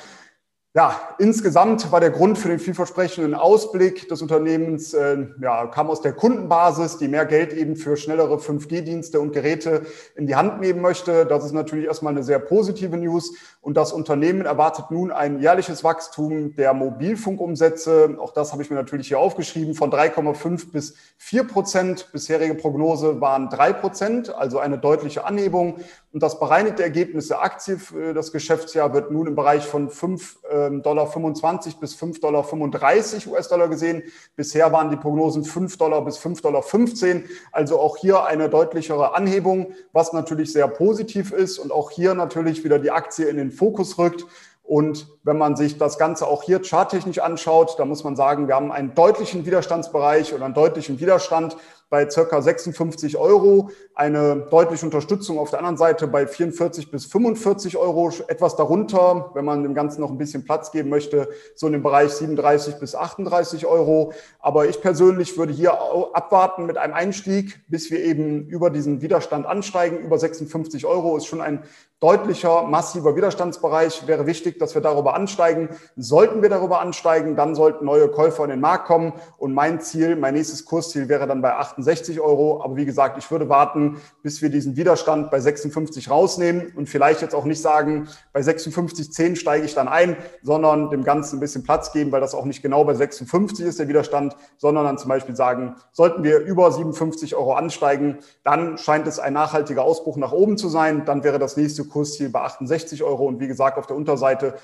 Ja, 0.77 0.95
insgesamt 1.17 1.91
war 1.91 1.99
der 1.99 2.11
Grund 2.11 2.37
für 2.37 2.49
den 2.49 2.59
vielversprechenden 2.59 3.33
Ausblick 3.33 4.07
des 4.09 4.21
Unternehmens, 4.21 4.93
äh, 4.93 5.25
ja, 5.41 5.65
kam 5.65 5.89
aus 5.89 6.01
der 6.01 6.13
Kundenbasis, 6.13 6.99
die 6.99 7.07
mehr 7.07 7.25
Geld 7.25 7.51
eben 7.51 7.75
für 7.75 7.97
schnellere 7.97 8.37
5G-Dienste 8.37 9.19
und 9.19 9.33
Geräte 9.33 9.87
in 10.15 10.27
die 10.27 10.35
Hand 10.35 10.61
nehmen 10.61 10.81
möchte. 10.81 11.25
Das 11.25 11.43
ist 11.43 11.53
natürlich 11.53 11.87
erstmal 11.87 12.13
eine 12.13 12.21
sehr 12.21 12.37
positive 12.37 12.95
News. 12.95 13.33
Und 13.59 13.75
das 13.75 13.91
Unternehmen 13.91 14.45
erwartet 14.45 14.91
nun 14.91 15.11
ein 15.11 15.39
jährliches 15.39 15.83
Wachstum 15.83 16.55
der 16.55 16.75
Mobilfunkumsätze. 16.75 18.15
Auch 18.19 18.31
das 18.31 18.51
habe 18.51 18.61
ich 18.61 18.69
mir 18.69 18.75
natürlich 18.75 19.07
hier 19.07 19.17
aufgeschrieben, 19.17 19.73
von 19.73 19.89
3,5 19.89 20.71
bis 20.71 20.93
4 21.17 21.45
Prozent. 21.45 22.11
Bisherige 22.11 22.53
Prognose 22.53 23.19
waren 23.19 23.49
3 23.49 23.73
Prozent, 23.73 24.35
also 24.35 24.59
eine 24.59 24.77
deutliche 24.77 25.25
Anhebung. 25.25 25.79
Und 26.13 26.23
das 26.23 26.39
bereinigte 26.39 26.83
Ergebnis 26.83 27.27
der 27.27 27.41
Aktie 27.41 27.77
für 27.77 28.13
das 28.13 28.31
Geschäftsjahr 28.31 28.93
wird 28.93 29.11
nun 29.11 29.27
im 29.27 29.35
Bereich 29.35 29.65
von 29.65 29.89
5,25 29.89 30.35
ähm, 30.49 30.66
Dollar 30.69 31.05
bis 31.05 31.95
5,35 31.95 32.19
Dollar 32.19 33.37
US-Dollar 33.37 33.67
gesehen. 33.67 34.03
Bisher 34.35 34.71
waren 34.71 34.89
die 34.89 34.97
Prognosen 34.97 35.43
5 35.43 35.77
Dollar 35.77 36.03
bis 36.03 36.17
5,15 36.19 36.41
Dollar. 36.41 37.23
Also 37.51 37.79
auch 37.79 37.97
hier 37.97 38.25
eine 38.25 38.49
deutlichere 38.49 39.15
Anhebung, 39.15 39.73
was 39.93 40.13
natürlich 40.13 40.53
sehr 40.53 40.67
positiv 40.67 41.31
ist 41.31 41.59
und 41.59 41.71
auch 41.71 41.91
hier 41.91 42.13
natürlich 42.13 42.63
wieder 42.63 42.79
die 42.79 42.91
Aktie 42.91 43.25
in 43.25 43.37
den 43.37 43.51
Fokus 43.51 43.97
rückt. 43.97 44.25
Und 44.63 45.07
Wenn 45.27 45.37
man 45.37 45.57
sich 45.57 45.77
das 45.77 45.97
Ganze 45.97 46.25
auch 46.25 46.43
hier 46.43 46.63
charttechnisch 46.63 47.19
anschaut, 47.19 47.75
da 47.77 47.83
muss 47.83 48.05
man 48.05 48.15
sagen, 48.15 48.47
wir 48.47 48.55
haben 48.55 48.71
einen 48.71 48.95
deutlichen 48.95 49.45
Widerstandsbereich 49.45 50.33
oder 50.33 50.45
einen 50.45 50.53
deutlichen 50.53 51.01
Widerstand 51.01 51.57
bei 51.89 52.09
circa 52.09 52.41
56 52.41 53.17
Euro, 53.17 53.69
eine 53.95 54.47
deutliche 54.49 54.85
Unterstützung 54.85 55.39
auf 55.39 55.49
der 55.49 55.59
anderen 55.59 55.77
Seite 55.77 56.07
bei 56.07 56.27
44 56.27 56.91
bis 56.91 57.05
45 57.05 57.77
Euro, 57.77 58.11
etwas 58.27 58.57
darunter, 58.57 59.31
wenn 59.33 59.45
man 59.45 59.63
dem 59.63 59.73
Ganzen 59.73 60.01
noch 60.01 60.11
ein 60.11 60.17
bisschen 60.17 60.43
Platz 60.43 60.71
geben 60.71 60.89
möchte, 60.89 61.29
so 61.55 61.67
in 61.67 61.73
dem 61.73 61.83
Bereich 61.83 62.11
37 62.11 62.75
bis 62.75 62.93
38 62.93 63.65
Euro. 63.65 64.11
Aber 64.39 64.67
ich 64.67 64.81
persönlich 64.81 65.37
würde 65.37 65.53
hier 65.53 65.77
abwarten 66.13 66.65
mit 66.65 66.77
einem 66.77 66.93
Einstieg, 66.93 67.61
bis 67.69 67.89
wir 67.89 68.03
eben 68.03 68.47
über 68.47 68.69
diesen 68.69 69.01
Widerstand 69.01 69.45
ansteigen. 69.45 69.97
Über 69.99 70.19
56 70.19 70.85
Euro 70.85 71.15
ist 71.15 71.25
schon 71.25 71.41
ein 71.41 71.63
deutlicher, 72.01 72.63
massiver 72.63 73.15
Widerstandsbereich. 73.15 74.07
Wäre 74.07 74.25
wichtig, 74.27 74.59
dass 74.59 74.75
wir 74.75 74.81
darüber 74.81 75.15
ansteigen. 75.17 75.69
Sollten 75.97 76.41
wir 76.41 76.49
darüber 76.49 76.79
ansteigen, 76.79 77.35
dann 77.35 77.55
sollten 77.55 77.83
neue 77.83 78.07
Käufer 78.07 78.45
in 78.45 78.51
den 78.51 78.61
Markt 78.61 78.87
kommen. 78.87 79.13
Und 79.37 79.53
mein 79.53 79.81
Ziel, 79.81 80.15
mein 80.15 80.35
nächstes 80.35 80.63
Kursziel 80.63 81.09
wäre 81.09 81.27
dann 81.27 81.41
bei 81.41 81.53
68 81.55 82.21
Euro. 82.21 82.63
Aber 82.63 82.77
wie 82.77 82.85
gesagt, 82.85 83.17
ich 83.17 83.29
würde 83.29 83.49
warten, 83.49 83.97
bis 84.23 84.41
wir 84.41 84.49
diesen 84.49 84.77
Widerstand 84.77 85.31
bei 85.31 85.39
56 85.39 86.09
rausnehmen 86.09 86.71
und 86.75 86.87
vielleicht 86.87 87.21
jetzt 87.21 87.35
auch 87.35 87.45
nicht 87.45 87.61
sagen, 87.61 88.07
bei 88.31 88.39
56,10 88.39 89.35
steige 89.35 89.65
ich 89.65 89.73
dann 89.73 89.87
ein, 89.87 90.15
sondern 90.43 90.89
dem 90.89 91.03
Ganzen 91.03 91.37
ein 91.37 91.39
bisschen 91.39 91.63
Platz 91.63 91.91
geben, 91.91 92.11
weil 92.11 92.21
das 92.21 92.35
auch 92.35 92.45
nicht 92.45 92.61
genau 92.61 92.85
bei 92.85 92.93
56 92.93 93.65
ist, 93.65 93.79
der 93.79 93.87
Widerstand, 93.87 94.35
sondern 94.57 94.85
dann 94.85 94.97
zum 94.97 95.09
Beispiel 95.09 95.35
sagen, 95.35 95.75
sollten 95.91 96.23
wir 96.23 96.39
über 96.39 96.71
57 96.71 97.35
Euro 97.35 97.53
ansteigen, 97.53 98.19
dann 98.43 98.77
scheint 98.77 99.07
es 99.07 99.19
ein 99.19 99.33
nachhaltiger 99.33 99.83
Ausbruch 99.83 100.17
nach 100.17 100.31
oben 100.31 100.57
zu 100.57 100.69
sein. 100.69 101.05
Dann 101.05 101.23
wäre 101.23 101.39
das 101.39 101.57
nächste 101.57 101.85
Kursziel 101.85 102.29
bei 102.29 102.41
68 102.41 103.03
Euro 103.03 103.25
und 103.25 103.39
wie 103.39 103.47
gesagt 103.47 103.77
auf 103.77 103.87
der 103.87 103.95
Unterseite 103.95 104.55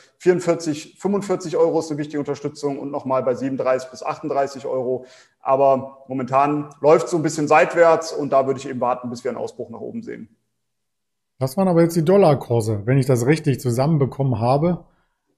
44, 0.44 1.00
45 1.00 1.58
Euro 1.58 1.80
ist 1.80 1.90
eine 1.90 1.98
wichtige 1.98 2.20
Unterstützung 2.20 2.80
und 2.80 2.92
nochmal 2.92 3.24
bei 3.24 3.36
37 3.36 3.90
bis 3.90 4.04
38 4.04 4.66
Euro. 4.66 5.06
Aber 5.42 6.06
momentan 6.08 6.70
läuft 6.82 7.06
es 7.06 7.12
so 7.12 7.18
ein 7.18 7.24
bisschen 7.24 7.48
seitwärts 7.48 8.14
und 8.14 8.32
da 8.32 8.46
würde 8.46 8.60
ich 8.60 8.68
eben 8.68 8.82
warten, 8.82 9.10
bis 9.10 9.24
wir 9.24 9.32
einen 9.32 9.38
Ausbruch 9.38 9.70
nach 9.70 9.80
oben 9.80 10.04
sehen. 10.04 10.36
Das 11.40 11.58
waren 11.58 11.68
aber 11.68 11.82
jetzt 11.82 11.96
die 11.96 12.06
Dollarkurse, 12.06 12.84
wenn 12.86 12.98
ich 12.98 13.06
das 13.06 13.26
richtig 13.26 13.60
zusammenbekommen 13.60 14.40
habe. 14.40 14.86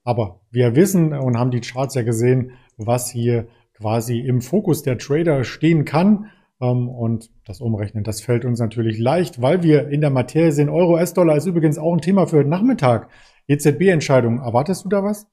Aber 0.03 0.41
wir 0.51 0.75
wissen 0.75 1.13
und 1.13 1.37
haben 1.37 1.51
die 1.51 1.61
Charts 1.61 1.95
ja 1.95 2.03
gesehen, 2.03 2.51
was 2.77 3.09
hier 3.09 3.47
quasi 3.73 4.19
im 4.19 4.41
Fokus 4.41 4.83
der 4.83 4.97
Trader 4.97 5.43
stehen 5.43 5.85
kann. 5.85 6.29
Ähm, 6.61 6.89
und 6.89 7.31
das 7.45 7.59
Umrechnen, 7.59 8.03
das 8.03 8.21
fällt 8.21 8.45
uns 8.45 8.59
natürlich 8.59 8.99
leicht, 8.99 9.41
weil 9.41 9.63
wir 9.63 9.87
in 9.89 10.01
der 10.01 10.11
Materie 10.11 10.51
sind. 10.51 10.69
Euro, 10.69 10.97
S-Dollar 10.97 11.35
ist 11.35 11.47
übrigens 11.47 11.77
auch 11.77 11.93
ein 11.93 12.01
Thema 12.01 12.27
für 12.27 12.37
heute 12.37 12.49
Nachmittag. 12.49 13.09
EZB-Entscheidung. 13.47 14.41
Erwartest 14.41 14.85
du 14.85 14.89
da 14.89 15.03
was? 15.03 15.27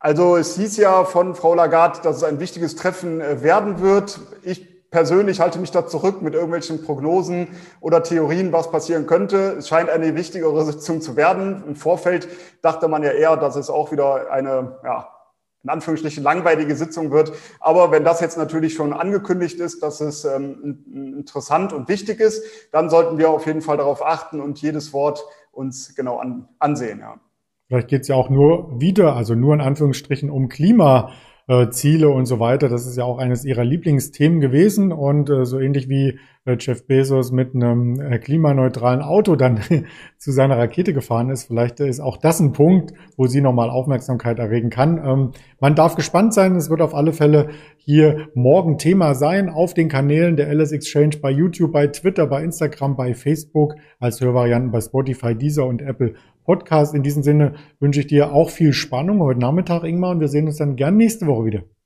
Also 0.00 0.36
es 0.36 0.56
hieß 0.56 0.76
ja 0.76 1.04
von 1.04 1.34
Frau 1.34 1.54
Lagarde, 1.54 2.00
dass 2.02 2.18
es 2.18 2.22
ein 2.22 2.38
wichtiges 2.38 2.76
Treffen 2.76 3.20
äh, 3.20 3.42
werden 3.42 3.80
wird. 3.80 4.20
Ich 4.42 4.90
persönlich 4.90 5.40
halte 5.40 5.58
mich 5.58 5.70
da 5.70 5.86
zurück 5.86 6.22
mit 6.22 6.34
irgendwelchen 6.34 6.82
Prognosen 6.82 7.48
oder 7.80 8.02
Theorien, 8.02 8.52
was 8.52 8.70
passieren 8.70 9.06
könnte. 9.06 9.56
Es 9.58 9.68
scheint 9.68 9.90
eine 9.90 10.14
wichtigere 10.14 10.64
Sitzung 10.64 11.00
zu 11.00 11.16
werden. 11.16 11.64
Im 11.66 11.76
Vorfeld 11.76 12.28
dachte 12.62 12.88
man 12.88 13.02
ja 13.02 13.10
eher, 13.10 13.36
dass 13.36 13.56
es 13.56 13.70
auch 13.70 13.90
wieder 13.92 14.30
eine 14.30 14.78
ja, 14.84 15.08
in 15.64 15.70
Anführungsstrichen 15.70 16.22
langweilige 16.22 16.76
Sitzung 16.76 17.10
wird. 17.10 17.32
Aber 17.60 17.90
wenn 17.90 18.04
das 18.04 18.20
jetzt 18.20 18.38
natürlich 18.38 18.74
schon 18.74 18.92
angekündigt 18.92 19.58
ist, 19.58 19.82
dass 19.82 20.00
es 20.00 20.24
ähm, 20.24 20.84
interessant 21.18 21.72
und 21.72 21.88
wichtig 21.88 22.20
ist, 22.20 22.42
dann 22.70 22.88
sollten 22.88 23.18
wir 23.18 23.30
auf 23.30 23.46
jeden 23.46 23.60
Fall 23.60 23.76
darauf 23.76 24.04
achten 24.04 24.40
und 24.40 24.62
jedes 24.62 24.92
Wort 24.92 25.24
uns 25.52 25.94
genau 25.94 26.18
an, 26.18 26.48
ansehen. 26.58 27.00
Ja. 27.00 27.20
Vielleicht 27.68 27.88
geht 27.88 28.02
es 28.02 28.08
ja 28.08 28.14
auch 28.14 28.30
nur 28.30 28.80
wieder, 28.80 29.14
also 29.14 29.34
nur 29.34 29.54
in 29.54 29.60
Anführungsstrichen 29.60 30.30
um 30.30 30.48
Klima. 30.48 31.12
Ziele 31.70 32.10
und 32.10 32.26
so 32.26 32.40
weiter. 32.40 32.68
Das 32.68 32.86
ist 32.86 32.98
ja 32.98 33.04
auch 33.04 33.16
eines 33.16 33.46
ihrer 33.46 33.64
Lieblingsthemen 33.64 34.38
gewesen 34.38 34.92
und 34.92 35.30
äh, 35.30 35.46
so 35.46 35.58
ähnlich 35.58 35.88
wie 35.88 36.18
Jeff 36.58 36.86
Bezos 36.86 37.32
mit 37.32 37.54
einem 37.54 38.00
äh, 38.00 38.18
klimaneutralen 38.18 39.02
Auto 39.02 39.36
dann 39.36 39.60
zu 40.18 40.32
seiner 40.32 40.56
Rakete 40.56 40.92
gefahren 40.92 41.30
ist. 41.30 41.44
Vielleicht 41.44 41.80
ist 41.80 42.00
auch 42.00 42.16
das 42.16 42.40
ein 42.40 42.52
Punkt, 42.52 42.92
wo 43.16 43.26
sie 43.26 43.40
nochmal 43.40 43.70
Aufmerksamkeit 43.70 44.38
erregen 44.38 44.70
kann. 44.70 44.98
Ähm, 45.04 45.30
man 45.60 45.74
darf 45.74 45.96
gespannt 45.96 46.32
sein. 46.32 46.56
Es 46.56 46.70
wird 46.70 46.80
auf 46.80 46.94
alle 46.94 47.12
Fälle 47.12 47.48
hier 47.76 48.28
morgen 48.34 48.78
Thema 48.78 49.14
sein 49.14 49.48
auf 49.48 49.74
den 49.74 49.88
Kanälen 49.88 50.36
der 50.36 50.52
LS 50.52 50.72
Exchange 50.72 51.18
bei 51.20 51.30
YouTube, 51.30 51.72
bei 51.72 51.88
Twitter, 51.88 52.26
bei 52.26 52.42
Instagram, 52.42 52.96
bei 52.96 53.14
Facebook, 53.14 53.74
als 53.98 54.20
Hörvarianten 54.20 54.70
bei 54.70 54.80
Spotify, 54.80 55.34
Deezer 55.34 55.66
und 55.66 55.82
Apple 55.82 56.14
Podcast. 56.44 56.94
In 56.94 57.02
diesem 57.02 57.22
Sinne 57.22 57.54
wünsche 57.80 58.00
ich 58.00 58.06
dir 58.06 58.32
auch 58.32 58.50
viel 58.50 58.72
Spannung 58.72 59.20
heute 59.20 59.40
Nachmittag, 59.40 59.84
Ingmar, 59.84 60.12
und 60.12 60.20
wir 60.20 60.28
sehen 60.28 60.46
uns 60.46 60.56
dann 60.56 60.76
gern 60.76 60.96
nächste 60.96 61.26
Woche 61.26 61.44
wieder. 61.44 61.77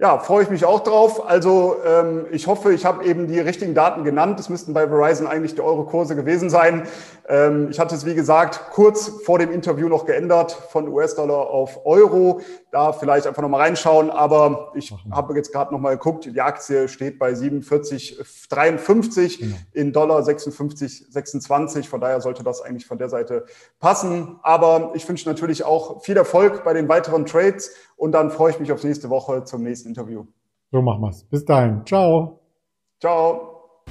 Ja, 0.00 0.20
freue 0.20 0.44
ich 0.44 0.50
mich 0.50 0.64
auch 0.64 0.84
drauf. 0.84 1.28
Also 1.28 1.74
ähm, 1.84 2.26
ich 2.30 2.46
hoffe, 2.46 2.72
ich 2.72 2.84
habe 2.84 3.04
eben 3.04 3.26
die 3.26 3.40
richtigen 3.40 3.74
Daten 3.74 4.04
genannt. 4.04 4.38
Es 4.38 4.48
müssten 4.48 4.72
bei 4.72 4.86
Verizon 4.86 5.26
eigentlich 5.26 5.56
die 5.56 5.60
Euro-Kurse 5.60 6.14
gewesen 6.14 6.50
sein. 6.50 6.86
Ähm, 7.28 7.66
ich 7.68 7.80
hatte 7.80 7.96
es, 7.96 8.06
wie 8.06 8.14
gesagt, 8.14 8.70
kurz 8.70 9.08
vor 9.24 9.40
dem 9.40 9.50
Interview 9.50 9.88
noch 9.88 10.06
geändert 10.06 10.52
von 10.52 10.86
US-Dollar 10.86 11.50
auf 11.50 11.84
Euro. 11.84 12.42
Da 12.70 12.92
vielleicht 12.92 13.26
einfach 13.26 13.42
nochmal 13.42 13.62
reinschauen. 13.62 14.10
Aber 14.10 14.70
ich 14.76 14.94
habe 15.10 15.34
jetzt 15.34 15.52
gerade 15.52 15.74
nochmal 15.74 15.96
geguckt. 15.96 16.26
Die 16.26 16.40
Aktie 16.40 16.86
steht 16.86 17.18
bei 17.18 17.32
47,53 17.32 19.40
genau. 19.40 19.56
in 19.72 19.92
Dollar 19.92 20.20
56,26. 20.20 21.88
Von 21.88 22.00
daher 22.00 22.20
sollte 22.20 22.44
das 22.44 22.62
eigentlich 22.62 22.86
von 22.86 22.98
der 22.98 23.08
Seite 23.08 23.46
passen. 23.80 24.38
Aber 24.44 24.92
ich 24.94 25.08
wünsche 25.08 25.28
natürlich 25.28 25.64
auch 25.64 26.04
viel 26.04 26.16
Erfolg 26.16 26.62
bei 26.62 26.72
den 26.72 26.88
weiteren 26.88 27.26
Trades. 27.26 27.72
Und 27.98 28.12
dann 28.12 28.30
freue 28.30 28.52
ich 28.52 28.60
mich 28.60 28.72
auf 28.72 28.82
nächste 28.84 29.10
Woche 29.10 29.44
zum 29.44 29.62
nächsten 29.62 29.88
Interview. 29.88 30.24
So 30.70 30.80
machen 30.80 31.02
wir's. 31.02 31.24
Bis 31.24 31.44
dahin. 31.44 31.82
Ciao. 31.84 32.38
Ciao. 33.00 33.82